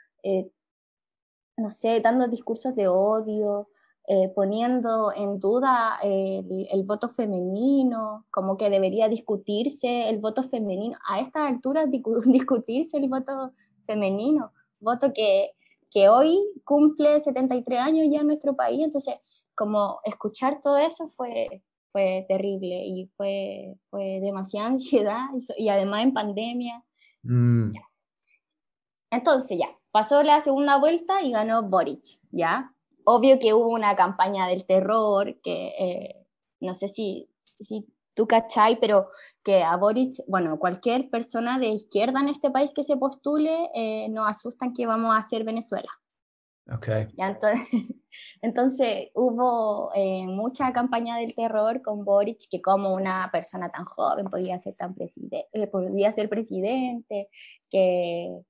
no 1.59 1.69
sé, 1.69 2.01
dando 2.01 2.27
discursos 2.27 2.75
de 2.75 2.89
odio, 2.89 3.69
eh, 4.13 4.29
poniendo 4.35 5.13
en 5.15 5.39
duda 5.39 6.01
el, 6.03 6.83
voto 6.83 7.09
femenino, 7.09 8.27
como 8.33 8.57
que 8.57 8.69
debería 8.69 9.09
discutirse 9.09 10.09
el 10.09 10.19
voto 10.19 10.43
femenino. 10.43 10.99
A 11.09 11.21
esta 11.21 11.47
altura 11.47 11.87
discutirse 12.27 12.97
el 12.97 13.09
voto 13.09 13.53
femenino, 13.87 14.53
voto 14.81 15.13
que, 15.13 15.53
que 15.93 16.09
hoy 16.09 16.41
cumple 16.65 17.21
73 17.21 17.79
años 17.79 18.09
ya 18.11 18.23
en 18.23 18.27
nuestro 18.27 18.57
país, 18.57 18.83
entonces 18.83 19.15
como 19.55 20.01
escuchar 20.03 20.61
todo 20.61 20.77
eso 20.79 21.07
fue, 21.07 21.63
fue 21.93 22.27
terrible 22.27 22.83
y 22.85 23.07
fue, 23.17 23.77
fue 23.91 24.19
demasiada 24.21 24.67
ansiedad 24.71 25.27
y, 25.57 25.69
además 25.69 26.03
en 26.03 26.13
pandemia. 26.13 26.85
Mm. 27.23 27.75
Entonces 29.13 29.57
ya, 29.57 29.69
pasó 29.93 30.25
la 30.25 30.41
segunda 30.41 30.81
vuelta 30.81 31.23
y 31.23 31.31
ganó 31.31 31.63
Boric, 31.63 32.03
¿ya? 32.33 32.75
Obvio 33.05 33.39
que 33.39 33.55
hubo 33.55 33.69
una 33.69 33.97
campaña 33.97 34.47
del 34.47 34.65
terror, 34.65 35.41
que 35.43 35.69
eh, 35.79 36.27
no 36.61 36.75
sé 36.75 36.89
si, 36.89 37.29
si 37.41 37.87
tú 38.15 38.27
cachai, 38.27 38.79
pero 38.81 39.09
que 39.43 39.63
a 39.63 39.77
Boric, 39.77 40.15
bueno, 40.27 40.59
cualquier 40.59 41.11
persona 41.11 41.59
de 41.59 41.69
izquierda 41.69 42.21
en 42.21 42.29
este 42.29 42.51
país 42.51 42.71
que 42.75 42.85
se 42.85 42.97
postule, 42.97 43.71
eh, 43.75 44.09
nos 44.11 44.29
asustan 44.29 44.73
que 44.73 44.87
vamos 44.87 45.15
a 45.15 45.19
hacer 45.19 45.45
Venezuela. 45.45 45.89
Okay. 46.73 47.09
entonces, 47.17 47.69
entonces, 48.43 49.09
hubo 49.15 49.91
eh, 49.95 50.25
mucha 50.29 50.73
campaña 50.73 51.17
del 51.17 51.35
terror 51.35 51.83
con 51.83 52.05
Boric, 52.05 52.49
que 52.49 52.63
como 52.63 52.95
una 52.95 53.29
persona 53.33 53.71
tan 53.71 53.85
joven 53.85 54.27
podía 54.27 54.57
ser, 54.59 54.77
tan 54.77 54.95
presidente, 54.95 55.49
podía 55.73 56.13
ser 56.13 56.29
presidente, 56.29 57.29
que, 57.69 58.41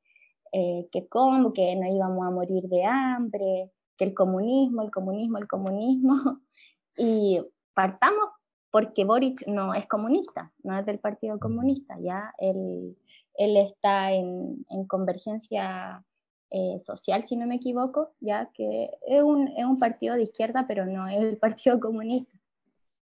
que 0.53 1.09
como, 1.09 1.55
que 1.55 1.77
no 1.77 1.87
íbamos 1.87 2.27
a 2.27 2.31
morir 2.31 2.65
de 2.65 2.85
hambre, 2.85 3.71
que 4.01 4.07
el 4.07 4.15
comunismo, 4.15 4.81
el 4.81 4.91
comunismo, 4.91 5.37
el 5.37 5.47
comunismo, 5.47 6.41
y 6.97 7.39
partamos 7.75 8.31
porque 8.71 9.05
Boric 9.05 9.47
no 9.47 9.75
es 9.75 9.87
comunista, 9.87 10.53
no 10.63 10.79
es 10.79 10.87
del 10.87 11.01
Partido 11.01 11.39
Comunista, 11.39 11.99
ya 12.01 12.33
él, 12.39 12.97
él 13.35 13.57
está 13.59 14.13
en, 14.13 14.65
en 14.71 14.87
convergencia 14.87 16.03
eh, 16.49 16.79
social, 16.79 17.25
si 17.25 17.37
no 17.37 17.47
me 17.47 17.57
equivoco, 17.57 18.15
ya 18.21 18.51
que 18.55 18.91
es 19.07 19.23
un, 19.23 19.49
es 19.49 19.67
un, 19.67 19.79
partido 19.79 20.15
de 20.15 20.23
izquierda, 20.23 20.65
pero 20.67 20.87
no 20.87 21.07
es 21.07 21.21
el 21.21 21.37
Partido 21.37 21.79
Comunista. 21.79 22.33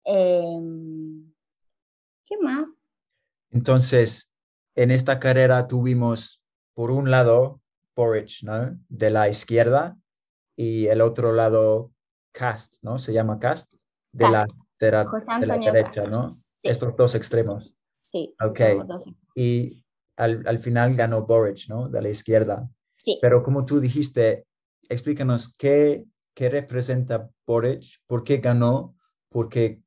Em, 0.03 1.31
¿Qué 2.25 2.37
más? 2.37 2.65
Entonces, 3.51 4.29
en 4.75 4.91
esta 4.91 5.19
carrera 5.19 5.67
tuvimos, 5.67 6.43
por 6.73 6.91
un 6.91 7.11
lado, 7.11 7.61
Boric, 7.95 8.43
¿no? 8.43 8.77
De 8.89 9.09
la 9.09 9.29
izquierda, 9.29 9.95
y 10.61 10.85
el 10.85 11.01
otro 11.01 11.31
lado 11.31 11.91
Cast, 12.31 12.75
¿no? 12.83 12.99
Se 12.99 13.11
llama 13.11 13.39
Cast, 13.39 13.73
de, 14.13 14.29
La, 14.29 14.45
de, 14.79 14.91
la, 14.91 15.57
derecha, 15.57 16.03
¿no? 16.05 16.37
Estos 16.61 16.95
dos 16.95 17.15
extremos. 17.15 17.75
Sí. 18.09 18.35
Ok. 18.39 18.59
Y 19.33 19.83
al, 20.17 20.43
al, 20.45 20.59
final 20.59 20.95
ganó 20.95 21.25
Boric, 21.25 21.67
¿no? 21.67 21.89
De 21.89 21.99
la 21.99 22.09
izquierda. 22.09 22.69
Sí. 22.95 23.17
Pero 23.23 23.41
como 23.41 23.65
tú 23.65 23.79
dijiste, 23.79 24.45
explícanos 24.87 25.51
qué, 25.57 26.05
qué 26.35 26.47
representa 26.47 27.27
Boric, 27.47 27.99
por 28.05 28.23
qué 28.23 28.37
ganó, 28.37 28.95
porque 29.29 29.81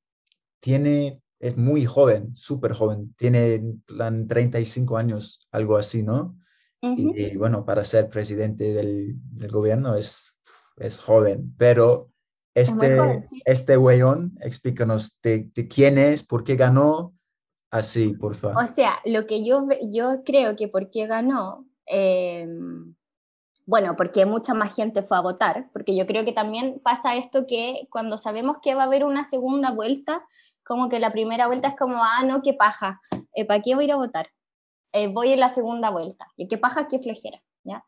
tiene, 0.59 1.23
es 1.39 1.57
muy 1.57 1.85
joven, 1.85 2.35
súper 2.35 2.73
joven, 2.73 3.15
tiene 3.17 3.63
plan 3.87 4.27
35 4.27 4.97
años, 4.97 5.47
algo 5.53 5.77
así, 5.77 6.03
¿no? 6.03 6.37
y, 6.81 7.35
bueno, 7.37 7.65
para 7.65 7.83
ser 7.83 8.11
presidente 8.11 8.75
del, 8.75 9.15
del 9.15 9.51
gobierno 9.51 9.95
es 9.95 10.34
es 10.77 11.01
joven, 11.01 11.55
pero 11.59 12.11
este, 12.55 13.25
este 13.45 13.77
weyón, 13.77 14.39
explícanos 14.41 15.19
de, 15.23 15.51
quién 15.69 15.99
es, 15.99 16.23
por 16.23 16.45
qué 16.45 16.57
ganó, 16.57 17.15
así, 17.71 18.15
por 18.15 18.37
favor. 18.37 18.63
O 18.63 18.67
sea, 18.67 18.99
lo 19.05 19.27
que 19.27 19.45
yo, 19.45 19.67
yo 19.91 20.23
creo 20.25 20.55
que 20.55 20.69
por 20.69 20.91
qué 20.91 21.07
ganó, 21.07 21.67
em, 21.87 22.95
bueno, 23.67 23.97
porque 23.97 24.25
mucha 24.27 24.55
más 24.55 24.75
gente 24.75 25.03
fue 25.03 25.17
a 25.17 25.23
votar, 25.23 25.69
porque 25.73 25.97
yo 25.97 26.07
creo 26.07 26.25
que 26.25 26.33
también 26.33 26.81
pasa 26.85 27.17
esto 27.17 27.47
que 27.47 27.89
cuando 27.91 28.19
sabemos 28.19 28.59
que 28.63 28.75
va 28.75 28.83
a 28.83 28.87
haber 28.87 29.05
una 29.05 29.25
segunda 29.25 29.73
vuelta, 29.73 30.25
como 30.65 30.89
que 30.89 31.01
la 31.01 31.13
primera 31.13 31.47
vuelta 31.47 31.69
es 31.69 31.77
como, 31.77 31.97
ah, 31.97 32.23
no, 32.25 32.43
qué 32.43 32.55
paja, 32.55 33.01
eh, 33.35 33.45
¿para 33.45 33.63
qué 33.63 33.75
voy 33.75 33.85
a 33.85 33.87
ir 33.87 33.93
a 33.93 33.97
votar? 33.97 34.29
Eh, 34.93 35.09
voy 35.09 35.33
en 35.33 35.41
la 35.41 35.49
segunda 35.49 35.91
vuelta, 35.91 36.27
y 36.37 36.47
qué 36.47 36.57
paja, 36.57 36.87
qué 36.87 37.01
flojera. 37.01 37.43
¿Ya? 37.65 37.85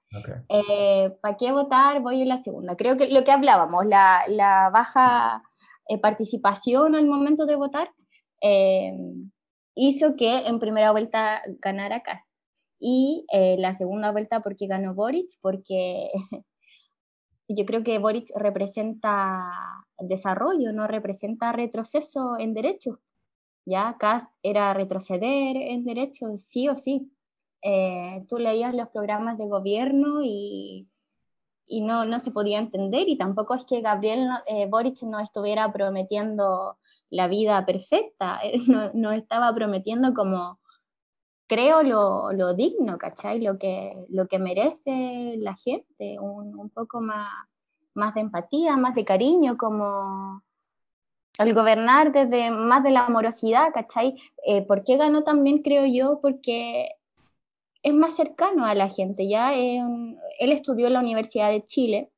Eh, 0.48 1.16
¿Para 1.20 1.36
qué 1.36 1.52
votar? 1.52 2.00
Voy 2.00 2.22
en 2.22 2.28
la 2.28 2.38
segunda. 2.38 2.76
Creo 2.76 2.96
que 2.96 3.08
lo 3.08 3.24
que 3.24 3.30
hablábamos, 3.30 3.86
la, 3.86 4.22
la 4.28 4.70
baja 4.70 5.42
eh, 5.88 5.98
participación 5.98 6.94
al 6.94 7.06
momento 7.06 7.46
de 7.46 7.56
votar, 7.56 7.90
eh, 8.40 8.92
hizo 9.74 10.16
que 10.16 10.38
en 10.38 10.58
primera 10.58 10.90
vuelta 10.92 11.42
ganara 11.60 12.02
Cast. 12.02 12.30
Y 12.78 13.24
la 13.30 13.72
segunda 13.72 14.12
vuelta 14.12 14.40
porque 14.40 14.66
ganó 14.66 14.94
Boric, 14.94 15.30
porque 15.40 16.10
yo 17.48 17.64
creo 17.64 17.82
que 17.82 17.98
Boric 17.98 18.28
representa 18.34 19.50
desarrollo, 19.98 20.72
no 20.72 20.86
representa 20.86 21.52
retroceso 21.52 22.36
en 22.38 22.52
derechos. 22.52 22.98
Ya 23.64 23.96
Cast 23.98 24.32
era 24.42 24.74
retroceder 24.74 25.56
en 25.56 25.84
derechos, 25.84 26.42
sí 26.42 26.68
o 26.68 26.76
sí. 26.76 27.10
Eh, 27.68 28.24
tú 28.28 28.38
leías 28.38 28.72
los 28.76 28.88
programas 28.90 29.38
de 29.38 29.48
gobierno 29.48 30.20
y, 30.22 30.88
y 31.66 31.80
no, 31.80 32.04
no, 32.04 32.20
se 32.20 32.30
podía 32.30 32.60
entender 32.60 33.08
y 33.08 33.18
tampoco 33.18 33.54
es 33.54 33.64
que 33.64 33.80
Gabriel 33.80 34.28
eh, 34.46 34.68
Boric 34.70 35.02
no 35.02 35.18
estuviera 35.18 35.72
prometiendo 35.72 36.78
la 37.10 37.26
vida 37.26 37.66
perfecta, 37.66 38.38
no, 38.68 38.92
no 38.94 39.10
estaba 39.10 39.52
prometiendo 39.52 40.14
como 40.14 40.60
creo 41.48 41.82
lo, 41.82 42.32
lo, 42.32 42.54
digno, 42.54 42.98
¿cachai? 42.98 43.40
Lo 43.40 43.58
que, 43.58 44.06
lo 44.10 44.28
que 44.28 44.38
merece 44.38 45.34
la 45.38 45.56
gente, 45.56 46.20
un, 46.20 46.56
un, 46.56 46.70
poco 46.70 47.00
más, 47.00 47.28
más 47.94 48.14
de 48.14 48.20
empatía, 48.20 48.76
más 48.76 48.94
de 48.94 49.04
cariño, 49.04 49.56
como 49.56 50.40
al 51.38 51.52
gobernar 51.52 52.12
desde 52.12 52.52
más 52.52 52.84
de 52.84 52.92
la 52.92 53.06
amorosidad, 53.06 53.72
¿cachai? 53.74 54.14
Eh, 54.46 54.62
¿Por 54.62 54.84
qué 54.84 54.96
ganó 54.96 55.24
también, 55.24 55.62
creo 55.62 55.84
yo? 55.84 56.20
Porque 56.22 56.90
es 57.86 57.94
más 57.94 58.16
cercano 58.16 58.66
a 58.66 58.74
la 58.74 58.88
gente. 58.88 59.28
Ya 59.28 59.54
él 59.54 60.18
estudió 60.40 60.88
en 60.88 60.94
la 60.94 61.00
Universidad 61.00 61.52
de 61.52 61.64
Chile, 61.64 62.10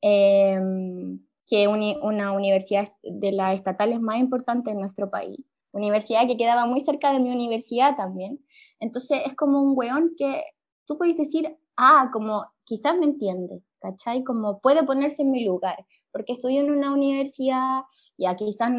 em, 0.00 1.20
que 1.46 1.62
es 1.62 1.68
una 2.02 2.32
universidad 2.32 2.92
de 3.04 3.30
las 3.32 3.54
estatales 3.54 4.00
más 4.00 4.18
importantes 4.18 4.74
en 4.74 4.80
nuestro 4.80 5.10
país. 5.10 5.38
universidad 5.70 6.26
que 6.26 6.36
quedaba 6.36 6.66
muy 6.66 6.80
cerca 6.80 7.12
de 7.12 7.20
mi 7.20 7.30
universidad 7.30 7.94
también. 7.96 8.44
Entonces 8.80 9.20
es 9.26 9.34
como 9.36 9.62
un 9.62 9.74
weón 9.76 10.14
que 10.16 10.42
tú 10.86 10.98
puedes 10.98 11.16
decir, 11.16 11.56
ah, 11.76 12.10
como 12.12 12.46
quizás 12.64 12.98
me 12.98 13.04
entiende, 13.04 13.62
¿cachai? 13.80 14.24
Como 14.24 14.60
puede 14.60 14.82
ponerse 14.82 15.22
en 15.22 15.30
mi 15.30 15.44
lugar, 15.44 15.86
porque 16.10 16.32
estudió 16.32 16.60
en 16.62 16.72
una 16.72 16.90
universidad, 16.92 17.82
ya 18.16 18.34
quizás 18.34 18.72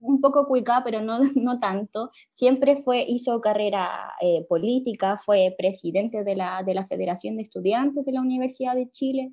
un 0.00 0.20
poco 0.20 0.46
cuica, 0.46 0.82
pero 0.84 1.00
no, 1.00 1.18
no 1.34 1.60
tanto. 1.60 2.10
Siempre 2.30 2.76
fue, 2.76 3.04
hizo 3.06 3.40
carrera 3.40 4.12
eh, 4.20 4.44
política, 4.48 5.16
fue 5.16 5.54
presidente 5.56 6.24
de 6.24 6.36
la, 6.36 6.62
de 6.62 6.74
la 6.74 6.86
Federación 6.86 7.36
de 7.36 7.42
Estudiantes 7.42 8.04
de 8.04 8.12
la 8.12 8.20
Universidad 8.20 8.74
de 8.74 8.90
Chile, 8.90 9.32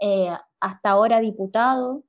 eh, 0.00 0.30
hasta 0.60 0.90
ahora 0.90 1.20
diputado, 1.20 2.04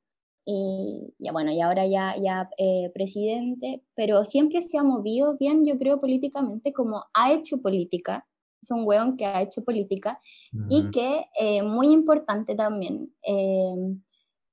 y 0.46 1.14
ya 1.20 1.32
bueno, 1.32 1.52
y 1.52 1.62
ahora 1.62 1.86
ya, 1.86 2.16
ya 2.18 2.50
eh, 2.58 2.90
presidente, 2.94 3.84
pero 3.94 4.26
siempre 4.26 4.64
se 4.64 4.80
ha 4.80 4.84
movido 4.84 5.38
bien, 5.38 5.64
yo 5.64 5.78
creo, 5.78 6.00
políticamente, 6.00 6.74
como 6.74 7.06
ha 7.14 7.34
hecho 7.34 7.62
política, 7.62 8.26
es 8.62 8.72
un 8.72 8.84
weón 8.86 9.16
que 9.16 9.26
ha 9.26 9.42
hecho 9.42 9.64
política, 9.64 10.20
y 10.68 10.90
que, 10.90 11.28
muy 11.64 11.92
importante 11.92 12.56
también, 12.56 13.14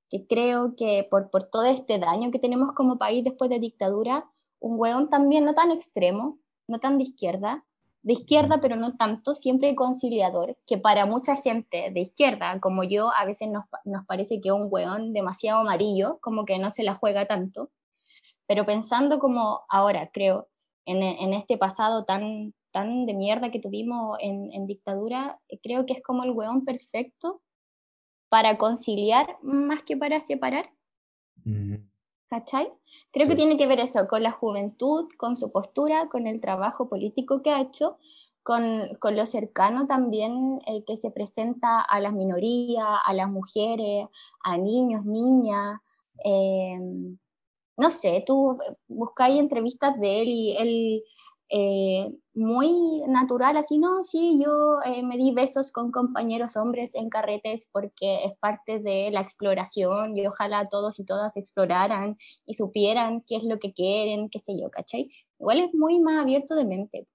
que 0.09 0.25
creo 0.27 0.75
que 0.75 1.07
por, 1.09 1.29
por 1.29 1.43
todo 1.45 1.65
este 1.65 1.99
daño 1.99 2.31
que 2.31 2.39
tenemos 2.39 2.71
como 2.73 2.97
país 2.97 3.23
después 3.23 3.49
de 3.49 3.59
dictadura, 3.59 4.29
un 4.59 4.79
hueón 4.79 5.09
también 5.09 5.45
no 5.45 5.53
tan 5.53 5.71
extremo, 5.71 6.39
no 6.67 6.79
tan 6.79 6.97
de 6.97 7.03
izquierda, 7.03 7.65
de 8.03 8.13
izquierda 8.13 8.59
pero 8.61 8.75
no 8.75 8.95
tanto, 8.95 9.35
siempre 9.35 9.75
conciliador, 9.75 10.57
que 10.65 10.77
para 10.77 11.05
mucha 11.05 11.35
gente 11.35 11.91
de 11.91 11.99
izquierda, 11.99 12.59
como 12.59 12.83
yo, 12.83 13.11
a 13.13 13.25
veces 13.25 13.49
nos, 13.49 13.65
nos 13.83 14.05
parece 14.05 14.39
que 14.39 14.51
un 14.51 14.67
hueón 14.69 15.13
demasiado 15.13 15.59
amarillo, 15.59 16.19
como 16.21 16.45
que 16.45 16.57
no 16.57 16.71
se 16.71 16.83
la 16.83 16.95
juega 16.95 17.25
tanto, 17.25 17.69
pero 18.47 18.65
pensando 18.65 19.19
como 19.19 19.61
ahora, 19.69 20.09
creo, 20.13 20.47
en, 20.85 21.03
en 21.03 21.33
este 21.33 21.57
pasado 21.57 22.05
tan, 22.05 22.53
tan 22.71 23.05
de 23.05 23.13
mierda 23.13 23.51
que 23.51 23.59
tuvimos 23.59 24.17
en, 24.21 24.53
en 24.53 24.67
dictadura, 24.67 25.41
creo 25.61 25.85
que 25.85 25.93
es 25.93 26.01
como 26.01 26.23
el 26.23 26.31
hueón 26.31 26.63
perfecto 26.63 27.41
para 28.29 28.57
conciliar 28.57 29.37
más 29.41 29.83
que 29.83 29.97
para 29.97 30.21
separar. 30.21 30.71
¿Cachai? 32.29 32.73
Creo 33.11 33.27
que 33.27 33.35
tiene 33.35 33.57
que 33.57 33.67
ver 33.67 33.79
eso 33.79 34.05
con 34.07 34.21
la 34.21 34.31
juventud, 34.31 35.07
con 35.17 35.37
su 35.37 35.51
postura, 35.51 36.09
con 36.09 36.27
el 36.27 36.41
trabajo 36.41 36.89
político 36.89 37.41
que 37.41 37.51
ha 37.51 37.61
hecho, 37.61 37.97
con, 38.43 38.95
con 38.99 39.15
lo 39.15 39.25
cercano 39.25 39.87
también 39.87 40.59
el 40.67 40.83
que 40.83 40.97
se 40.97 41.09
presenta 41.09 41.81
a 41.81 41.99
las 42.01 42.13
minorías, 42.13 42.85
a 43.05 43.13
las 43.13 43.29
mujeres, 43.29 44.07
a 44.43 44.57
niños, 44.57 45.05
niñas. 45.05 45.79
Em, 46.23 47.17
no 47.77 47.89
sé, 47.91 48.23
tú 48.25 48.57
buscáis 48.87 49.39
entrevistas 49.39 49.97
de 49.99 50.21
él 50.21 50.27
y 50.27 50.57
él 50.57 51.03
eh, 51.49 52.11
muy 52.33 53.03
natural, 53.07 53.55
así, 53.55 53.79
no, 53.79 54.03
sí, 54.03 54.39
yo 54.43 54.79
eh, 54.85 55.01
me 55.03 55.17
di 55.17 55.31
besos 55.31 55.71
con 55.71 55.91
compañeros 55.91 56.57
hombres 56.57 56.93
en 56.95 57.09
carretes 57.09 57.69
porque 57.71 58.25
es 58.25 58.37
parte 58.39 58.79
de 58.79 59.11
la 59.11 59.21
exploración 59.21 60.17
y 60.17 60.27
ojalá 60.27 60.65
todos 60.65 60.99
y 60.99 61.05
todas 61.05 61.37
exploraran 61.37 62.17
y 62.45 62.55
supieran 62.55 63.21
qué 63.25 63.37
es 63.37 63.43
lo 63.43 63.59
que 63.59 63.73
quieren, 63.73 64.29
qué 64.29 64.39
sé 64.39 64.59
yo, 64.59 64.69
¿cachai? 64.69 65.09
Igual 65.39 65.61
es 65.61 65.73
muy 65.73 65.99
más 65.99 66.21
abierto 66.21 66.55
de 66.55 66.65
mente. 66.65 67.07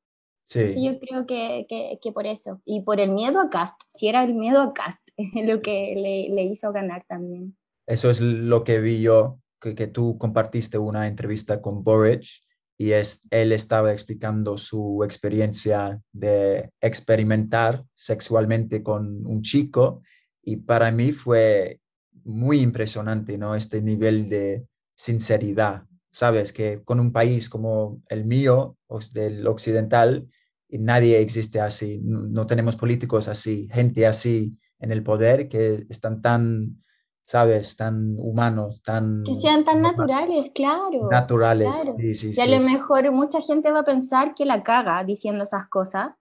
Sí. 0.47 0.85
yo 0.85 0.99
creo 0.99 1.25
que, 1.27 1.65
que, 1.69 1.99
que, 2.03 2.13
por 2.13 2.27
eso. 2.27 2.61
Y 2.67 2.83
por 2.83 3.01
el 3.01 3.11
miedo 3.11 3.41
a 3.41 3.49
Cast, 3.49 3.81
si 3.89 4.09
era 4.09 4.23
el 4.23 4.35
miedo 4.35 4.61
a 4.61 4.75
Cast 4.75 5.01
lo 5.35 5.63
que 5.63 5.95
le, 5.97 6.35
le 6.35 6.43
hizo 6.45 6.73
ganar 6.73 7.05
también. 7.05 7.57
Eso 7.87 8.11
es 8.11 8.21
lo 8.21 8.65
que 8.65 8.81
vi 8.81 9.01
yo, 9.01 9.39
que, 9.61 9.75
que 9.75 9.87
tú 9.87 10.19
compartiste 10.19 10.79
una 10.79 11.07
entrevista 11.07 11.63
con 11.63 11.83
Boric 11.83 12.43
y 12.83 12.95
es, 12.95 13.23
él 13.31 13.53
estaba 13.53 13.93
explicando 13.93 14.59
su 14.59 15.05
experiencia 15.05 16.01
de 16.11 16.69
experimentar 16.81 17.85
sexualmente 17.95 18.83
con 18.83 19.25
un 19.25 19.43
chico 19.43 20.03
y 20.43 20.57
para 20.57 20.91
mí 20.91 21.13
fue 21.13 21.79
muy 22.25 22.59
impresionante, 22.59 23.39
¿no? 23.39 23.55
Este 23.55 23.83
nivel 23.83 24.29
de 24.29 24.67
sinceridad, 24.97 25.85
¿sabes? 26.11 26.53
Que 26.53 26.83
con 26.83 26.99
un 26.99 27.13
país 27.13 27.49
como 27.49 28.03
el 28.09 28.25
mío, 28.25 28.77
del 29.15 29.47
occidental, 29.47 30.29
nadie 30.69 31.21
existe 31.21 31.61
así, 31.61 32.01
no 32.03 32.49
tenemos 32.49 32.75
políticos 32.75 33.29
así, 33.29 33.69
gente 33.73 34.09
así 34.09 34.59
en 34.81 34.91
el 34.91 35.05
poder 35.05 35.49
que 35.49 35.87
están 35.89 36.21
tan 36.21 36.83
¿sabes? 37.25 37.77
Tan 37.77 38.17
humanos, 38.19 38.83
tan... 38.83 39.23
Que 39.25 39.35
sean 39.35 39.65
tan 39.65 39.83
naturales, 39.83 40.51
claro. 40.55 41.09
Naturales, 41.11 41.75
sí, 41.99 42.15
sí. 42.15 42.35
Y 42.37 42.41
a 42.41 42.47
lo 42.47 42.61
mejor 42.61 43.11
mucha 43.13 43.41
gente 43.41 43.71
va 43.71 43.81
a 43.81 43.85
pensar 43.85 44.35
que 44.35 44.45
la 44.45 44.63
caga 44.63 45.03
diciendo 45.05 45.45
esas 45.45 45.69
cosas, 45.69 46.13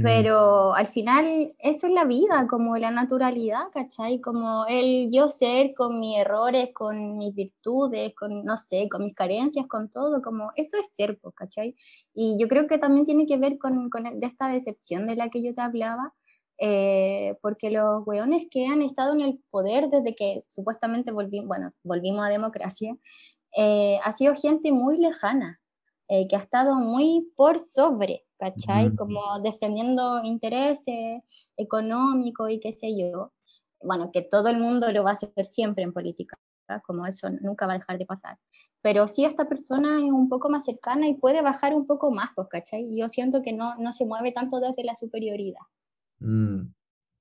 pero 0.00 0.74
al 0.74 0.86
final 0.86 1.54
eso 1.58 1.86
es 1.88 1.92
la 1.92 2.04
vida, 2.04 2.46
como 2.48 2.76
la 2.76 2.90
naturalidad, 2.90 3.70
¿cachai? 3.72 4.20
Como 4.20 4.64
el 4.66 5.10
yo 5.10 5.28
ser 5.28 5.74
con 5.74 5.98
mis 5.98 6.18
errores, 6.18 6.70
con 6.72 7.16
mis 7.16 7.34
virtudes, 7.34 8.14
con, 8.14 8.44
no 8.44 8.56
sé, 8.56 8.88
con 8.88 9.04
mis 9.04 9.14
carencias, 9.14 9.66
con 9.66 9.90
todo, 9.90 10.22
como 10.22 10.52
eso 10.54 10.76
es 10.76 10.90
ser, 10.94 11.18
pues, 11.18 11.34
¿cachai? 11.34 11.74
Y 12.14 12.36
yo 12.38 12.46
creo 12.46 12.68
que 12.68 12.78
también 12.78 13.06
tiene 13.06 13.26
que 13.26 13.38
ver 13.38 13.58
con, 13.58 13.90
con 13.90 14.06
esta 14.22 14.48
decepción 14.48 15.06
de 15.06 15.16
la 15.16 15.30
que 15.30 15.42
yo 15.42 15.52
te 15.54 15.62
hablaba, 15.62 16.14
eh, 16.58 17.36
porque 17.40 17.70
los 17.70 18.04
weones 18.06 18.46
que 18.50 18.66
han 18.66 18.82
estado 18.82 19.12
en 19.14 19.20
el 19.20 19.40
poder 19.50 19.88
desde 19.90 20.14
que 20.14 20.42
supuestamente 20.48 21.12
volvimos, 21.12 21.46
bueno, 21.46 21.68
volvimos 21.84 22.26
a 22.26 22.30
democracia, 22.30 22.96
eh, 23.56 23.98
ha 24.02 24.12
sido 24.12 24.34
gente 24.34 24.72
muy 24.72 24.96
lejana, 24.96 25.60
eh, 26.08 26.26
que 26.26 26.36
ha 26.36 26.40
estado 26.40 26.74
muy 26.74 27.30
por 27.36 27.58
sobre, 27.58 28.24
¿cachai? 28.38 28.94
Como 28.96 29.40
defendiendo 29.40 30.22
intereses 30.24 31.22
económicos 31.56 32.50
y 32.50 32.60
qué 32.60 32.72
sé 32.72 32.96
yo. 32.96 33.32
Bueno, 33.82 34.10
que 34.12 34.22
todo 34.22 34.48
el 34.48 34.58
mundo 34.58 34.90
lo 34.90 35.04
va 35.04 35.10
a 35.10 35.12
hacer 35.12 35.32
siempre 35.44 35.84
en 35.84 35.92
política, 35.92 36.36
como 36.84 37.06
eso 37.06 37.28
nunca 37.40 37.66
va 37.66 37.74
a 37.74 37.78
dejar 37.78 37.98
de 37.98 38.06
pasar. 38.06 38.38
Pero 38.82 39.06
sí 39.06 39.24
esta 39.24 39.48
persona 39.48 39.98
es 39.98 40.10
un 40.10 40.28
poco 40.28 40.48
más 40.50 40.64
cercana 40.64 41.08
y 41.08 41.14
puede 41.14 41.42
bajar 41.42 41.74
un 41.74 41.86
poco 41.86 42.10
más, 42.10 42.30
pues, 42.34 42.48
¿cachai? 42.48 42.88
Yo 42.96 43.08
siento 43.08 43.42
que 43.42 43.52
no, 43.52 43.76
no 43.76 43.92
se 43.92 44.06
mueve 44.06 44.32
tanto 44.32 44.60
desde 44.60 44.84
la 44.84 44.94
superioridad. 44.96 45.62
Mm, 46.20 46.72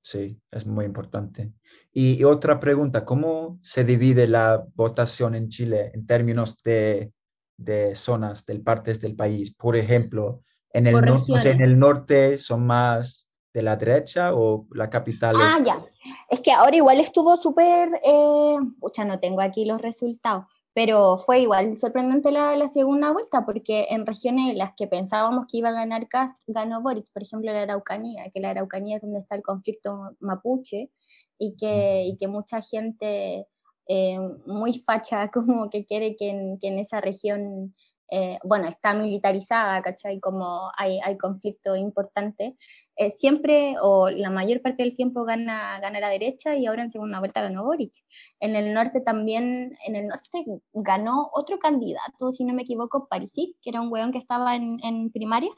sí, 0.02 0.40
es 0.52 0.66
muy 0.66 0.86
importante. 0.86 1.54
Y, 1.94 2.24
otra 2.24 2.60
pregunta, 2.60 3.06
¿cómo 3.06 3.60
se 3.62 3.84
divide 3.84 4.28
la 4.28 4.66
votación 4.76 5.36
en 5.36 5.50
Chile 5.50 5.92
en 5.94 6.06
términos 6.06 6.62
de, 6.64 7.12
de 7.58 7.96
zonas, 7.96 8.46
de 8.46 8.60
partes 8.60 9.02
del 9.02 9.16
país? 9.16 9.54
Por 9.56 9.76
ejemplo, 9.76 10.42
en 10.72 10.88
el, 10.88 10.96
en 10.96 11.62
el 11.62 11.80
norte 11.80 12.38
son 12.38 12.66
más 12.66 13.30
de 13.54 13.64
la 13.64 13.76
derecha 13.76 14.34
o 14.34 14.68
la 14.72 14.90
capital? 14.90 15.36
Ah, 15.40 15.60
ya. 15.66 15.84
Es 16.30 16.42
que 16.42 16.52
ahora 16.52 16.76
igual 16.76 17.00
estuvo 17.00 17.36
súper, 17.38 17.90
eh, 18.04 18.58
pucha, 18.80 19.04
no 19.04 19.20
tengo 19.20 19.42
aquí 19.42 19.66
los 19.66 19.82
resultados, 19.82 20.46
pero 20.78 21.18
fue 21.18 21.40
igual 21.40 21.76
sorprendente 21.76 22.32
la, 22.32 22.56
la, 22.56 22.68
segunda 22.68 23.12
vuelta, 23.12 23.48
porque 23.48 23.88
en 23.90 24.06
regiones 24.06 24.52
en 24.52 24.60
las 24.60 24.74
que 24.78 24.86
pensábamos 24.86 25.46
que 25.48 25.58
iba 25.58 25.70
a 25.70 25.72
ganar 25.72 26.08
Cast, 26.08 26.40
ganó 26.46 26.84
Boric, 26.84 27.12
por 27.12 27.24
ejemplo 27.24 27.52
la 27.52 27.64
Araucanía, 27.64 28.30
que 28.32 28.40
la 28.40 28.52
Araucanía 28.52 28.98
es 28.98 29.02
donde 29.02 29.22
está 29.22 29.36
el 29.36 29.42
conflicto 29.42 30.16
mapuche, 30.20 30.92
y 31.40 31.56
que, 31.56 32.04
y 32.06 32.16
que 32.18 32.28
mucha 32.28 32.62
gente 32.62 33.48
eh, 33.88 34.20
muy 34.46 34.78
facha 34.78 35.30
como 35.34 35.72
que 35.72 35.84
quiere 35.84 36.16
que 36.16 36.30
en, 36.30 36.60
que 36.60 36.68
en 36.68 36.78
esa 36.78 37.02
región 37.02 37.74
eh, 38.10 38.40
bueno, 38.44 38.68
está 38.68 38.94
militarizada, 38.94 39.82
¿cachai? 39.82 40.20
Como 40.20 40.72
hay, 40.78 41.00
hay 41.04 41.18
conflicto 41.18 41.76
importante, 41.76 42.58
eh, 42.96 43.12
siempre 43.12 43.76
o 43.82 44.10
la 44.10 44.30
mayor 44.30 44.62
parte 44.62 44.84
del 44.84 44.96
tiempo 44.96 45.26
gana, 45.26 45.80
gana 45.82 46.00
la 46.00 46.10
derecha 46.10 46.56
y 46.56 46.66
ahora 46.66 46.84
en 46.84 46.92
segunda 46.92 47.20
vuelta 47.20 47.42
ganó 47.42 47.64
Boric. 47.64 47.94
En 48.40 48.56
el 48.56 48.74
norte 48.74 49.02
también, 49.02 49.78
en 49.86 49.96
el 49.96 50.08
norte 50.08 50.46
ganó 50.74 51.30
otro 51.34 51.60
candidato, 51.60 52.32
si 52.32 52.46
no 52.46 52.54
me 52.54 52.64
equivoco, 52.64 53.08
Parisi, 53.08 53.56
que 53.62 53.72
era 53.72 53.82
un 53.82 53.92
weón 53.92 54.12
que 54.12 54.18
estaba 54.20 54.56
en, 54.56 54.80
en 54.84 55.12
primaria, 55.12 55.52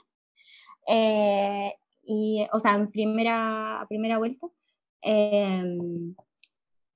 eh, 0.88 1.74
y, 2.04 2.48
o 2.52 2.60
sea, 2.60 2.74
en 2.76 2.90
primera, 2.92 3.86
primera 3.88 4.18
vuelta. 4.18 4.48
Em, 5.02 6.16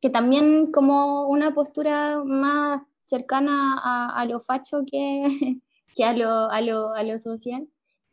que 0.02 0.10
también 0.10 0.72
como 0.72 1.28
una 1.28 1.54
postura 1.54 2.22
más 2.26 2.82
cercana 3.06 3.80
a, 3.84 4.20
a 4.20 4.26
lo 4.26 4.40
facho 4.40 4.84
que, 4.90 5.24
a, 6.04 6.14
lo, 6.14 6.94
a, 6.94 7.18
social. 7.20 7.68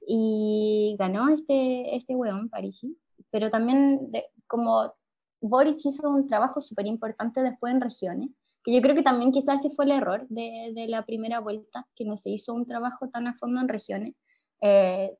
Y 0.06 0.96
ganó 0.98 1.28
este, 1.28 1.94
este 1.94 2.14
weón, 2.14 2.48
Parisi. 2.48 2.96
Pero 3.30 3.50
también, 3.50 4.10
como 4.46 4.92
Boric 5.40 5.78
hizo 5.84 6.08
un 6.08 6.26
trabajo 6.26 6.60
súper 6.60 6.86
importante 6.86 7.42
después 7.42 7.72
en 7.72 7.80
regiones, 7.80 8.30
que 8.64 8.74
yo 8.74 8.82
creo 8.82 8.94
que 8.94 9.02
también 9.02 9.32
quizás 9.32 9.64
ese 9.64 9.74
fue 9.74 9.84
el 9.86 9.92
error 9.92 10.26
de, 10.28 10.72
de, 10.74 10.86
la 10.88 11.04
primera 11.04 11.40
vuelta, 11.40 11.86
que 11.94 12.04
no 12.04 12.16
se 12.16 12.30
hizo 12.30 12.52
un 12.52 12.66
trabajo 12.66 13.08
tan 13.08 13.26
a 13.26 13.34
fondo 13.34 13.60
en 13.60 13.68
regiones. 13.68 14.14
Eh, 14.60 15.16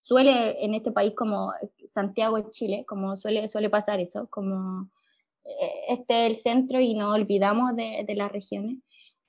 suele 0.00 0.64
en 0.64 0.74
este 0.74 0.92
país 0.92 1.14
como 1.16 1.52
Santiago, 1.86 2.50
Chile, 2.50 2.84
como 2.86 3.16
suele, 3.16 3.48
suele 3.48 3.70
pasar 3.70 4.00
eso, 4.00 4.28
como 4.28 4.90
este 5.88 6.26
el 6.26 6.36
centro 6.36 6.80
y 6.80 6.94
no 6.94 7.10
olvidamos 7.12 7.74
de, 7.76 8.04
de 8.06 8.14
las 8.14 8.30
regiones. 8.30 8.78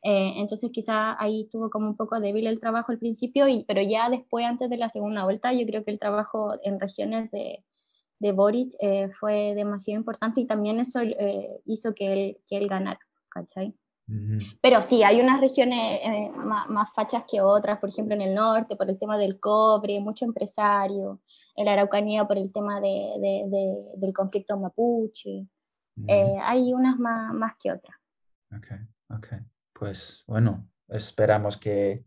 Eh, 0.04 0.34
entonces 0.38 0.71
quizá 0.71 1.15
ahí 1.21 1.43
estuvo 1.43 1.69
como 1.69 1.88
un 1.88 1.95
poco 1.95 2.19
débil 2.19 2.47
el 2.47 2.60
trabajo 2.60 2.91
al 2.91 2.97
principio, 2.97 3.47
y, 3.47 3.63
pero 3.65 3.82
ya 3.82 4.10
después, 4.10 4.45
antes 4.45 4.69
de 4.69 4.78
la 4.78 4.89
segunda 4.89 5.24
vuelta, 5.24 5.54
yo 5.54 5.65
creo 5.65 5.84
que 5.84 5.91
el 5.91 6.00
trabajo 6.00 6.56
en 6.63 6.80
regiones 6.80 7.30
de, 7.32 7.63
de 8.19 8.32
Boric 8.32 8.74
eh, 8.80 9.10
fue 9.12 9.54
demasiado 9.54 10.00
importante 10.00 10.41
y 10.41 10.45
también 10.45 10.80
eso 10.80 11.02
eh, 11.02 11.62
hizo 11.65 11.93
que 11.93 12.13
él, 12.13 12.38
que 12.47 12.58
él 12.58 12.67
ganara, 12.67 13.00
¿cachai? 13.30 13.76
Pero 14.62 14.82
sí, 14.82 15.04
hay 15.04 15.21
unas 15.21 15.39
regiones 15.39 16.02
más, 16.36 16.69
más, 16.69 16.93
fachas 16.93 17.24
que 17.26 17.39
otras, 17.39 17.80
por 17.80 17.88
ejemplo 17.88 18.13
en 18.13 18.19
el 18.19 18.36
norte 18.36 18.76
por 18.76 18.89
el 18.89 19.00
tema 19.00 19.17
del 19.17 19.39
cobre, 19.39 20.02
mucho 20.02 20.26
empresario, 20.26 21.21
en 21.56 21.63
la 21.63 21.74
Araucanía 21.74 22.28
por 22.28 22.38
el 22.38 22.52
tema 22.52 22.82
de, 22.82 22.89
de, 23.21 23.95
del 23.95 24.12
conflicto 24.12 24.60
mapuche, 24.60 25.47
hay 26.08 26.74
unas 26.74 26.98
más, 26.98 27.34
más 27.34 27.54
que 27.60 27.72
otras. 27.72 27.96
Ok, 28.52 28.68
ok 29.10 29.28
pues 29.82 30.24
bueno, 30.28 30.70
esperamos 30.90 31.58
que 31.58 32.06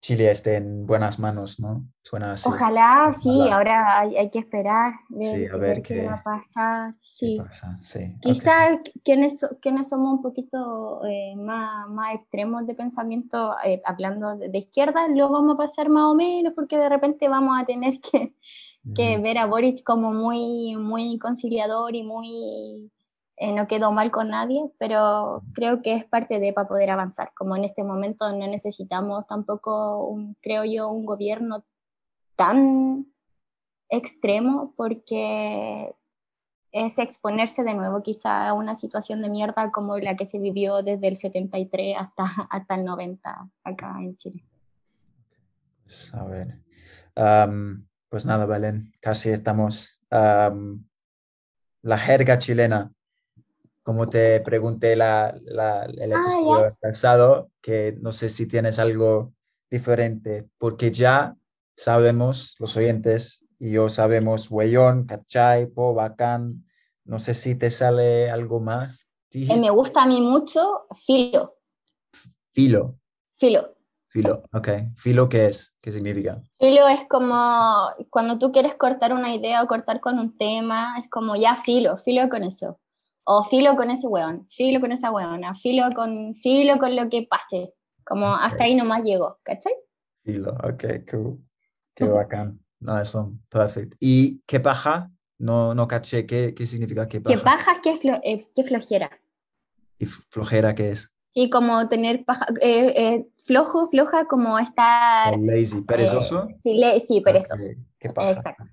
Chile 0.00 0.30
esté 0.30 0.56
en 0.56 0.86
buenas 0.86 1.18
manos, 1.18 1.60
¿no? 1.60 1.84
Suena 2.02 2.32
así. 2.32 2.48
Ojalá, 2.48 3.14
sí, 3.22 3.46
ahora 3.50 4.00
hay, 4.00 4.30
que 4.30 4.38
esperar 4.38 4.94
sí, 5.20 5.44
a 5.44 5.56
ver, 5.58 5.82
qué, 5.82 6.06
va 6.06 6.14
a 6.14 6.22
pasar. 6.22 6.94
Sí. 7.02 7.38
Quizás 8.22 8.78
quienes, 9.04 9.46
quienes 9.60 9.90
somos 9.90 10.14
un 10.14 10.22
poquito 10.22 11.04
eh, 11.04 11.36
más, 11.36 11.90
más, 11.90 12.14
extremos 12.14 12.66
de 12.66 12.74
pensamiento, 12.74 13.54
eh, 13.62 13.82
hablando 13.84 14.34
de, 14.38 14.58
izquierda, 14.58 15.06
lo 15.08 15.28
vamos 15.28 15.56
a 15.56 15.58
pasar 15.58 15.90
más 15.90 16.04
o 16.04 16.14
menos 16.14 16.54
porque 16.54 16.78
de 16.78 16.88
repente 16.88 17.28
vamos 17.28 17.60
a 17.60 17.66
tener 17.66 18.00
que, 18.00 18.34
que 18.94 19.18
ver 19.18 19.36
a 19.36 19.44
Boric 19.44 19.82
como 19.84 20.14
muy, 20.14 20.74
muy 20.78 21.18
conciliador 21.18 21.94
y 21.94 22.02
muy 22.02 22.90
eh, 23.36 23.52
no 23.52 23.66
quedó 23.66 23.90
mal 23.90 24.12
con 24.12 24.28
nadie, 24.28 24.70
pero 24.78 25.42
creo 25.54 25.82
que 25.82 25.94
es 25.94 26.04
parte 26.04 26.38
de 26.38 26.52
para 26.52 26.68
poder 26.68 26.90
avanzar. 26.90 27.32
Como 27.34 27.56
en 27.56 27.64
este 27.64 27.82
momento 27.82 28.30
no 28.30 28.46
necesitamos 28.46 29.26
tampoco, 29.26 30.16
creo 30.40 30.64
yo, 30.64 30.88
un 30.88 31.04
gobierno 31.04 31.64
tan 32.36 33.06
extremo 33.88 34.72
porque 34.76 35.94
es 36.70 36.98
exponerse 36.98 37.64
de 37.64 37.74
nuevo 37.74 38.02
quizá 38.02 38.48
a 38.48 38.52
una 38.52 38.76
situación 38.76 39.20
de 39.20 39.30
mierda 39.30 39.70
como 39.72 39.98
la 39.98 40.16
que 40.16 40.26
se 40.26 40.38
vivió 40.38 40.82
desde 40.82 41.08
el 41.08 41.16
73 41.16 41.96
hasta, 41.98 42.24
hasta 42.50 42.74
el 42.76 42.84
90 42.84 43.50
acá 43.64 43.96
en 44.00 44.16
Chile. 44.16 44.44
Pues, 45.82 46.14
a 46.14 46.24
ver, 46.24 46.60
pues 48.08 48.26
nada, 48.26 48.46
Belén, 48.46 48.92
casi 49.00 49.30
estamos. 49.30 50.00
la 50.10 51.98
jerga 51.98 52.38
chilena 52.38 52.92
como 53.84 54.08
te 54.08 54.40
pregunté 54.40 54.96
la, 54.96 55.38
la, 55.44 55.84
el 55.84 56.12
ah, 56.14 56.16
episodio 56.16 56.70
pasado, 56.80 57.50
que 57.60 57.96
no 58.00 58.12
sé 58.12 58.30
si 58.30 58.46
tienes 58.46 58.78
algo 58.78 59.34
diferente, 59.70 60.48
porque 60.58 60.90
ya 60.90 61.36
sabemos, 61.76 62.56
los 62.58 62.76
oyentes 62.78 63.46
y 63.58 63.72
yo 63.72 63.90
sabemos 63.90 64.50
huellón, 64.50 65.04
cachay, 65.04 65.66
po, 65.66 65.92
bacán, 65.92 66.64
no 67.04 67.18
sé 67.18 67.34
si 67.34 67.56
te 67.56 67.70
sale 67.70 68.30
algo 68.30 68.58
más. 68.58 69.12
Eh, 69.32 69.60
me 69.60 69.70
gusta 69.70 70.04
a 70.04 70.06
mí 70.06 70.20
mucho 70.22 70.86
filo. 70.94 71.58
Filo. 72.54 72.98
Filo. 73.32 73.74
Filo, 74.08 74.44
ok. 74.52 74.68
¿Filo 74.96 75.28
qué 75.28 75.46
es? 75.46 75.74
¿Qué 75.82 75.92
significa? 75.92 76.40
Filo 76.58 76.88
es 76.88 77.00
como 77.06 77.88
cuando 78.08 78.38
tú 78.38 78.50
quieres 78.50 78.76
cortar 78.76 79.12
una 79.12 79.34
idea 79.34 79.62
o 79.62 79.66
cortar 79.66 80.00
con 80.00 80.18
un 80.18 80.38
tema, 80.38 80.94
es 81.02 81.10
como 81.10 81.36
ya 81.36 81.56
filo, 81.56 81.98
filo 81.98 82.28
con 82.30 82.44
eso. 82.44 82.78
O 83.24 83.42
filo 83.42 83.74
con 83.76 83.90
ese 83.90 84.06
weón, 84.06 84.46
filo 84.50 84.80
con 84.80 84.92
esa 84.92 85.10
weona, 85.10 85.54
filo 85.54 85.84
con, 85.94 86.34
filo 86.34 86.78
con 86.78 86.94
lo 86.94 87.08
que 87.08 87.26
pase. 87.28 87.72
Como 88.04 88.34
hasta 88.34 88.64
ahí 88.64 88.74
nomás 88.74 89.02
llego, 89.02 89.38
¿cachai? 89.42 89.72
Filo, 90.22 90.50
ok, 90.62 90.84
cool. 91.10 91.38
Qué 91.94 92.04
bacán. 92.04 92.60
No, 92.80 93.00
eso, 93.00 93.32
perfecto. 93.48 93.96
¿Y 93.98 94.40
qué 94.46 94.60
paja? 94.60 95.10
No, 95.38 95.74
no 95.74 95.88
caché, 95.88 96.26
¿qué, 96.26 96.54
qué 96.54 96.66
significa 96.66 97.08
qué 97.08 97.20
paja? 97.20 97.36
¿Qué 97.36 97.42
paja? 97.42 97.80
¿Qué, 97.82 97.96
flo 97.96 98.20
eh, 98.22 98.46
qué 98.54 98.62
flojera? 98.62 99.10
¿Y 99.98 100.06
flojera 100.06 100.74
qué 100.74 100.90
es? 100.90 101.14
Sí, 101.30 101.50
como 101.50 101.88
tener 101.88 102.24
paja, 102.24 102.46
eh, 102.60 102.92
eh, 102.96 103.26
flojo, 103.44 103.88
floja, 103.88 104.26
como 104.26 104.58
estar... 104.58 105.36
lazy, 105.40 105.80
perezoso. 105.82 106.46
sí, 106.62 106.80
sí, 107.06 107.20
perezoso. 107.22 107.70
¿Qué 107.98 108.08
paja? 108.10 108.30
Exacto. 108.30 108.64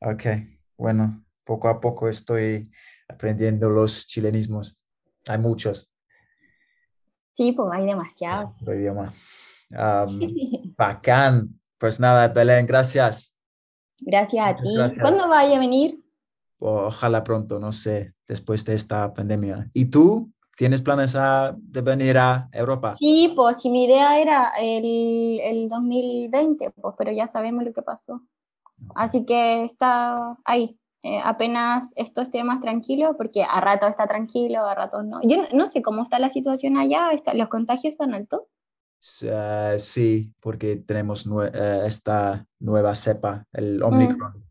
ok, 0.00 0.24
bueno, 0.78 1.25
poco 1.46 1.68
a 1.68 1.80
poco 1.80 2.08
estoy 2.08 2.70
aprendiendo 3.08 3.70
los 3.70 4.06
chilenismos. 4.06 4.78
Hay 5.26 5.38
muchos. 5.38 5.92
Sí, 7.32 7.52
pues 7.52 7.68
hay 7.72 7.86
demasiado. 7.86 8.54
idioma. 8.66 9.14
bacán. 10.76 11.58
Pues 11.78 12.00
nada, 12.00 12.28
Belén, 12.28 12.66
gracias. 12.66 13.36
Gracias 14.00 14.46
a 14.46 14.56
ti. 14.56 14.74
¿Cuándo 15.00 15.28
vaya 15.28 15.56
a 15.56 15.60
venir? 15.60 16.02
Ojalá 16.58 17.22
pronto, 17.22 17.60
no 17.60 17.70
sé, 17.70 18.14
después 18.26 18.64
de 18.64 18.74
esta 18.74 19.12
pandemia. 19.12 19.70
¿Y 19.72 19.86
tú? 19.86 20.32
¿Tienes 20.56 20.80
planes 20.80 21.12
de 21.12 21.80
venir 21.82 22.16
a 22.16 22.48
Europa? 22.50 22.92
Sí, 22.92 23.32
pues 23.36 23.60
si 23.60 23.68
mi 23.68 23.84
idea 23.84 24.18
era 24.18 24.52
el, 24.58 25.38
el 25.40 25.68
2020, 25.68 26.70
pues, 26.70 26.94
pero 26.96 27.12
ya 27.12 27.26
sabemos 27.26 27.62
lo 27.62 27.74
que 27.74 27.82
pasó. 27.82 28.22
Así 28.94 29.26
que 29.26 29.64
está 29.64 30.38
ahí, 30.44 30.78
eh, 31.02 31.20
apenas 31.22 31.92
esto 31.96 32.22
esté 32.22 32.42
más 32.42 32.60
tranquilo, 32.60 33.16
porque 33.16 33.44
a 33.44 33.60
rato 33.60 33.86
está 33.86 34.06
tranquilo, 34.06 34.64
a 34.64 34.74
rato 34.74 35.02
no. 35.02 35.20
Yo 35.22 35.44
no, 35.52 35.66
sé 35.66 35.82
cómo 35.82 36.02
está 36.02 36.18
la 36.18 36.30
situación 36.30 36.76
allá, 36.76 37.10
está, 37.12 37.34
¿los 37.34 37.48
contagios 37.48 37.92
están 37.92 38.14
altos? 38.14 38.40
sí, 39.78 40.34
porque 40.40 40.76
tenemos 40.76 41.26
eh, 41.26 41.82
esta 41.86 42.44
nueva 42.58 42.94
cepa, 42.94 43.46
el 43.52 43.78
mm. 43.78 43.82
Omicron. 43.84 44.44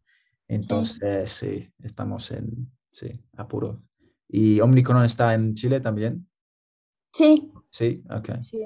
Entonces, 0.48 1.32
sí. 1.32 1.70
estamos 1.84 2.32
en 2.32 2.72
sí, 2.92 3.20
apuros. 3.36 3.78
¿Y 4.30 4.62
Omicron 4.62 5.04
está 5.04 5.34
en 5.34 5.56
Chile 5.56 5.82
también? 5.82 6.28
Sí. 7.12 7.52
Sí, 7.70 8.04
ok. 8.10 8.40
Sí. 8.40 8.64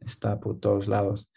Está 0.00 0.38
por 0.38 0.58
todos 0.58 0.88
lados. 0.88 1.30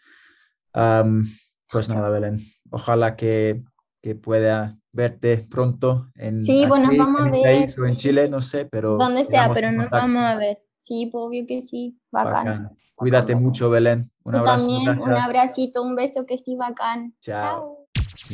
pues 0.72 1.88
nada, 1.88 2.10
Belén. 2.10 2.40
Ojalá 2.70 3.16
que, 3.16 3.62
que 4.02 4.14
pueda 4.14 4.78
verte 4.96 5.46
pronto 5.48 6.10
en, 6.16 6.42
sí, 6.42 6.66
bueno, 6.66 6.88
vamos 6.96 7.20
a 7.20 7.30
ver. 7.30 7.68
o 7.78 7.86
en 7.86 7.96
Chile, 7.96 8.28
no 8.28 8.40
sé, 8.40 8.64
pero... 8.64 8.96
Donde 8.96 9.24
sea, 9.24 9.52
pero 9.54 9.70
nos 9.70 9.88
vamos 9.90 10.24
a 10.24 10.34
ver. 10.36 10.58
Sí, 10.78 11.06
pues, 11.12 11.22
obvio 11.22 11.46
que 11.46 11.62
sí, 11.62 12.00
bacán. 12.10 12.70
Cuídate 12.94 13.34
mucho, 13.34 13.68
Belén. 13.70 14.10
Un 14.24 14.36
abrazo. 14.36 14.66
También, 14.66 14.98
un 14.98 15.12
abracito, 15.12 15.82
un 15.82 15.94
beso, 15.94 16.24
que 16.26 16.34
estés 16.34 16.56
bacán. 16.56 17.14
Chao. 17.20 17.86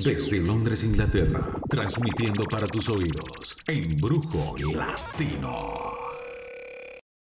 Desde 0.04 0.40
Londres, 0.40 0.84
Inglaterra, 0.84 1.44
transmitiendo 1.68 2.44
para 2.44 2.66
tus 2.66 2.88
oídos, 2.88 3.56
en 3.66 3.96
Brujo 4.00 4.54
Latino. 4.74 6.01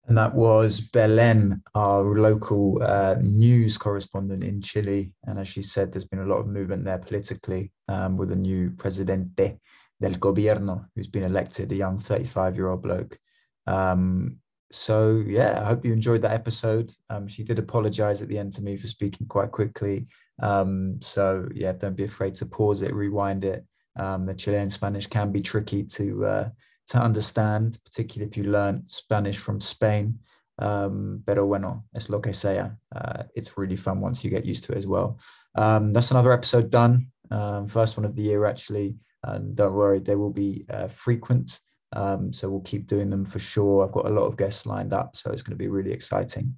And 0.08 0.16
that 0.18 0.34
was 0.34 0.80
Belen, 0.80 1.62
our 1.74 2.02
local 2.02 2.80
uh, 2.80 3.16
news 3.20 3.76
correspondent 3.76 4.44
in 4.44 4.62
Chile. 4.62 5.12
And 5.24 5.38
as 5.38 5.48
she 5.48 5.62
said, 5.62 5.92
there's 5.92 6.04
been 6.04 6.20
a 6.20 6.26
lot 6.26 6.38
of 6.38 6.46
movement 6.46 6.84
there 6.84 6.98
politically 6.98 7.72
um, 7.88 8.16
with 8.16 8.30
a 8.30 8.36
new 8.36 8.70
presidente 8.70 9.58
del 10.00 10.12
gobierno 10.12 10.86
who's 10.94 11.08
been 11.08 11.24
elected, 11.24 11.72
a 11.72 11.74
young 11.74 11.98
35 11.98 12.56
year 12.56 12.68
old 12.68 12.82
bloke. 12.82 13.18
Um, 13.66 14.38
so, 14.70 15.24
yeah, 15.26 15.60
I 15.60 15.64
hope 15.64 15.84
you 15.84 15.92
enjoyed 15.92 16.22
that 16.22 16.34
episode. 16.34 16.92
Um, 17.10 17.26
she 17.26 17.42
did 17.42 17.58
apologize 17.58 18.22
at 18.22 18.28
the 18.28 18.38
end 18.38 18.52
to 18.54 18.62
me 18.62 18.76
for 18.76 18.86
speaking 18.86 19.26
quite 19.26 19.50
quickly. 19.50 20.06
Um, 20.40 21.00
so, 21.00 21.48
yeah, 21.52 21.72
don't 21.72 21.96
be 21.96 22.04
afraid 22.04 22.36
to 22.36 22.46
pause 22.46 22.82
it, 22.82 22.94
rewind 22.94 23.44
it. 23.44 23.64
Um, 23.96 24.26
the 24.26 24.34
Chilean 24.34 24.70
Spanish 24.70 25.06
can 25.08 25.32
be 25.32 25.40
tricky 25.40 25.82
to. 25.82 26.26
Uh, 26.26 26.48
to 26.88 26.98
understand, 26.98 27.78
particularly 27.84 28.30
if 28.30 28.36
you 28.36 28.44
learn 28.44 28.84
Spanish 28.86 29.38
from 29.38 29.60
Spain. 29.60 30.18
Um, 30.58 31.22
pero 31.26 31.46
bueno, 31.46 31.84
es 31.94 32.08
lo 32.08 32.20
que 32.20 32.32
sea. 32.32 32.76
Uh, 32.94 33.24
it's 33.34 33.58
really 33.58 33.76
fun 33.76 34.00
once 34.00 34.24
you 34.24 34.30
get 34.30 34.46
used 34.46 34.64
to 34.64 34.72
it 34.72 34.78
as 34.78 34.86
well. 34.86 35.18
Um, 35.54 35.92
that's 35.92 36.10
another 36.10 36.32
episode 36.32 36.70
done. 36.70 37.08
Um, 37.30 37.66
first 37.66 37.96
one 37.96 38.06
of 38.06 38.14
the 38.14 38.22
year, 38.22 38.46
actually. 38.46 38.96
And 39.24 39.56
don't 39.56 39.74
worry, 39.74 39.98
they 39.98 40.16
will 40.16 40.30
be 40.30 40.64
uh, 40.70 40.88
frequent. 40.88 41.60
Um, 41.92 42.32
so 42.32 42.48
we'll 42.48 42.60
keep 42.60 42.86
doing 42.86 43.10
them 43.10 43.24
for 43.24 43.38
sure. 43.38 43.84
I've 43.84 43.92
got 43.92 44.06
a 44.06 44.10
lot 44.10 44.26
of 44.26 44.36
guests 44.36 44.66
lined 44.66 44.92
up, 44.92 45.16
so 45.16 45.30
it's 45.30 45.42
going 45.42 45.56
to 45.56 45.62
be 45.62 45.68
really 45.68 45.92
exciting. 45.92 46.54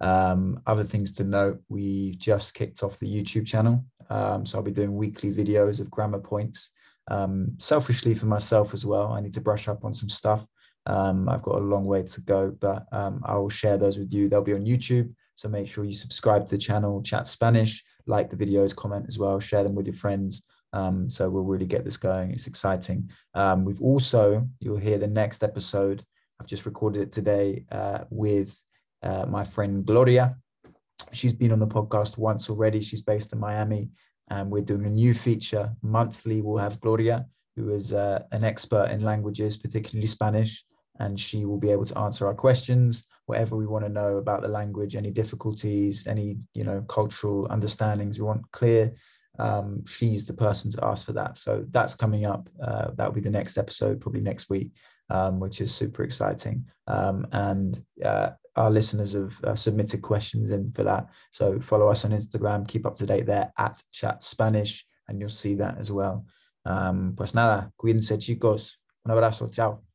Um, 0.00 0.60
other 0.66 0.84
things 0.84 1.12
to 1.12 1.24
note, 1.24 1.60
we've 1.68 2.18
just 2.18 2.54
kicked 2.54 2.82
off 2.82 2.98
the 2.98 3.06
YouTube 3.06 3.46
channel. 3.46 3.84
Um, 4.10 4.46
so 4.46 4.58
I'll 4.58 4.64
be 4.64 4.70
doing 4.70 4.94
weekly 4.94 5.32
videos 5.32 5.80
of 5.80 5.90
grammar 5.90 6.20
points 6.20 6.70
um, 7.08 7.54
selfishly 7.58 8.14
for 8.14 8.26
myself 8.26 8.74
as 8.74 8.84
well. 8.84 9.12
I 9.12 9.20
need 9.20 9.34
to 9.34 9.40
brush 9.40 9.68
up 9.68 9.84
on 9.84 9.94
some 9.94 10.08
stuff. 10.08 10.46
Um, 10.86 11.28
I've 11.28 11.42
got 11.42 11.56
a 11.56 11.64
long 11.64 11.84
way 11.84 12.02
to 12.02 12.20
go, 12.20 12.50
but 12.60 12.86
um, 12.92 13.20
I 13.24 13.34
will 13.36 13.48
share 13.48 13.76
those 13.76 13.98
with 13.98 14.12
you. 14.12 14.28
They'll 14.28 14.42
be 14.42 14.54
on 14.54 14.64
YouTube. 14.64 15.12
So 15.34 15.48
make 15.48 15.68
sure 15.68 15.84
you 15.84 15.92
subscribe 15.92 16.46
to 16.46 16.52
the 16.52 16.58
channel, 16.58 17.02
chat 17.02 17.28
Spanish, 17.28 17.84
like 18.06 18.30
the 18.30 18.36
videos, 18.36 18.74
comment 18.74 19.06
as 19.08 19.18
well, 19.18 19.38
share 19.38 19.62
them 19.62 19.74
with 19.74 19.86
your 19.86 19.96
friends. 19.96 20.42
Um, 20.72 21.10
so 21.10 21.28
we'll 21.28 21.44
really 21.44 21.66
get 21.66 21.84
this 21.84 21.96
going. 21.96 22.30
It's 22.30 22.46
exciting. 22.46 23.10
Um, 23.34 23.64
we've 23.64 23.82
also, 23.82 24.48
you'll 24.60 24.76
hear 24.78 24.98
the 24.98 25.06
next 25.06 25.42
episode. 25.42 26.04
I've 26.40 26.46
just 26.46 26.66
recorded 26.66 27.02
it 27.02 27.12
today 27.12 27.64
uh, 27.70 28.04
with 28.10 28.56
uh, 29.02 29.26
my 29.26 29.44
friend 29.44 29.84
Gloria. 29.84 30.36
She's 31.12 31.34
been 31.34 31.52
on 31.52 31.60
the 31.60 31.66
podcast 31.66 32.18
once 32.18 32.48
already. 32.48 32.80
She's 32.80 33.02
based 33.02 33.32
in 33.32 33.38
Miami, 33.38 33.90
and 34.30 34.50
we're 34.50 34.62
doing 34.62 34.86
a 34.86 34.90
new 34.90 35.14
feature 35.14 35.74
monthly. 35.82 36.40
We'll 36.40 36.58
have 36.58 36.80
Gloria, 36.80 37.26
who 37.54 37.70
is 37.70 37.92
uh, 37.92 38.22
an 38.32 38.44
expert 38.44 38.90
in 38.90 39.00
languages, 39.02 39.56
particularly 39.56 40.06
Spanish, 40.06 40.64
and 40.98 41.18
she 41.18 41.44
will 41.44 41.58
be 41.58 41.70
able 41.70 41.84
to 41.84 41.98
answer 41.98 42.26
our 42.26 42.34
questions, 42.34 43.06
whatever 43.26 43.56
we 43.56 43.66
want 43.66 43.84
to 43.84 43.90
know 43.90 44.16
about 44.16 44.42
the 44.42 44.48
language, 44.48 44.96
any 44.96 45.10
difficulties, 45.10 46.06
any 46.06 46.38
you 46.54 46.64
know 46.64 46.82
cultural 46.82 47.46
understandings. 47.50 48.18
We 48.18 48.26
want 48.26 48.50
clear. 48.52 48.92
Um, 49.38 49.84
she's 49.84 50.24
the 50.24 50.32
person 50.32 50.72
to 50.72 50.84
ask 50.84 51.04
for 51.04 51.12
that. 51.12 51.36
So 51.36 51.66
that's 51.70 51.94
coming 51.94 52.24
up. 52.24 52.48
Uh, 52.62 52.92
that 52.94 53.06
will 53.06 53.14
be 53.14 53.20
the 53.20 53.30
next 53.30 53.58
episode, 53.58 54.00
probably 54.00 54.22
next 54.22 54.48
week, 54.48 54.72
um, 55.10 55.40
which 55.40 55.60
is 55.60 55.74
super 55.74 56.02
exciting. 56.04 56.64
Um, 56.86 57.26
and 57.32 57.78
uh, 58.02 58.30
our 58.56 58.70
listeners 58.70 59.12
have 59.12 59.38
uh, 59.44 59.54
submitted 59.54 60.02
questions 60.02 60.50
in 60.50 60.72
for 60.72 60.82
that. 60.84 61.08
So 61.30 61.60
follow 61.60 61.88
us 61.88 62.04
on 62.04 62.12
Instagram, 62.12 62.66
keep 62.66 62.86
up 62.86 62.96
to 62.96 63.06
date 63.06 63.26
there 63.26 63.52
at 63.58 63.82
Chat 63.92 64.22
Spanish, 64.22 64.86
and 65.08 65.20
you'll 65.20 65.28
see 65.28 65.54
that 65.56 65.78
as 65.78 65.92
well. 65.92 66.26
Um, 66.64 67.14
pues 67.16 67.34
nada, 67.34 67.70
cuídense 67.76 68.18
chicos. 68.18 68.78
Un 69.04 69.12
abrazo, 69.12 69.48
chao. 69.52 69.85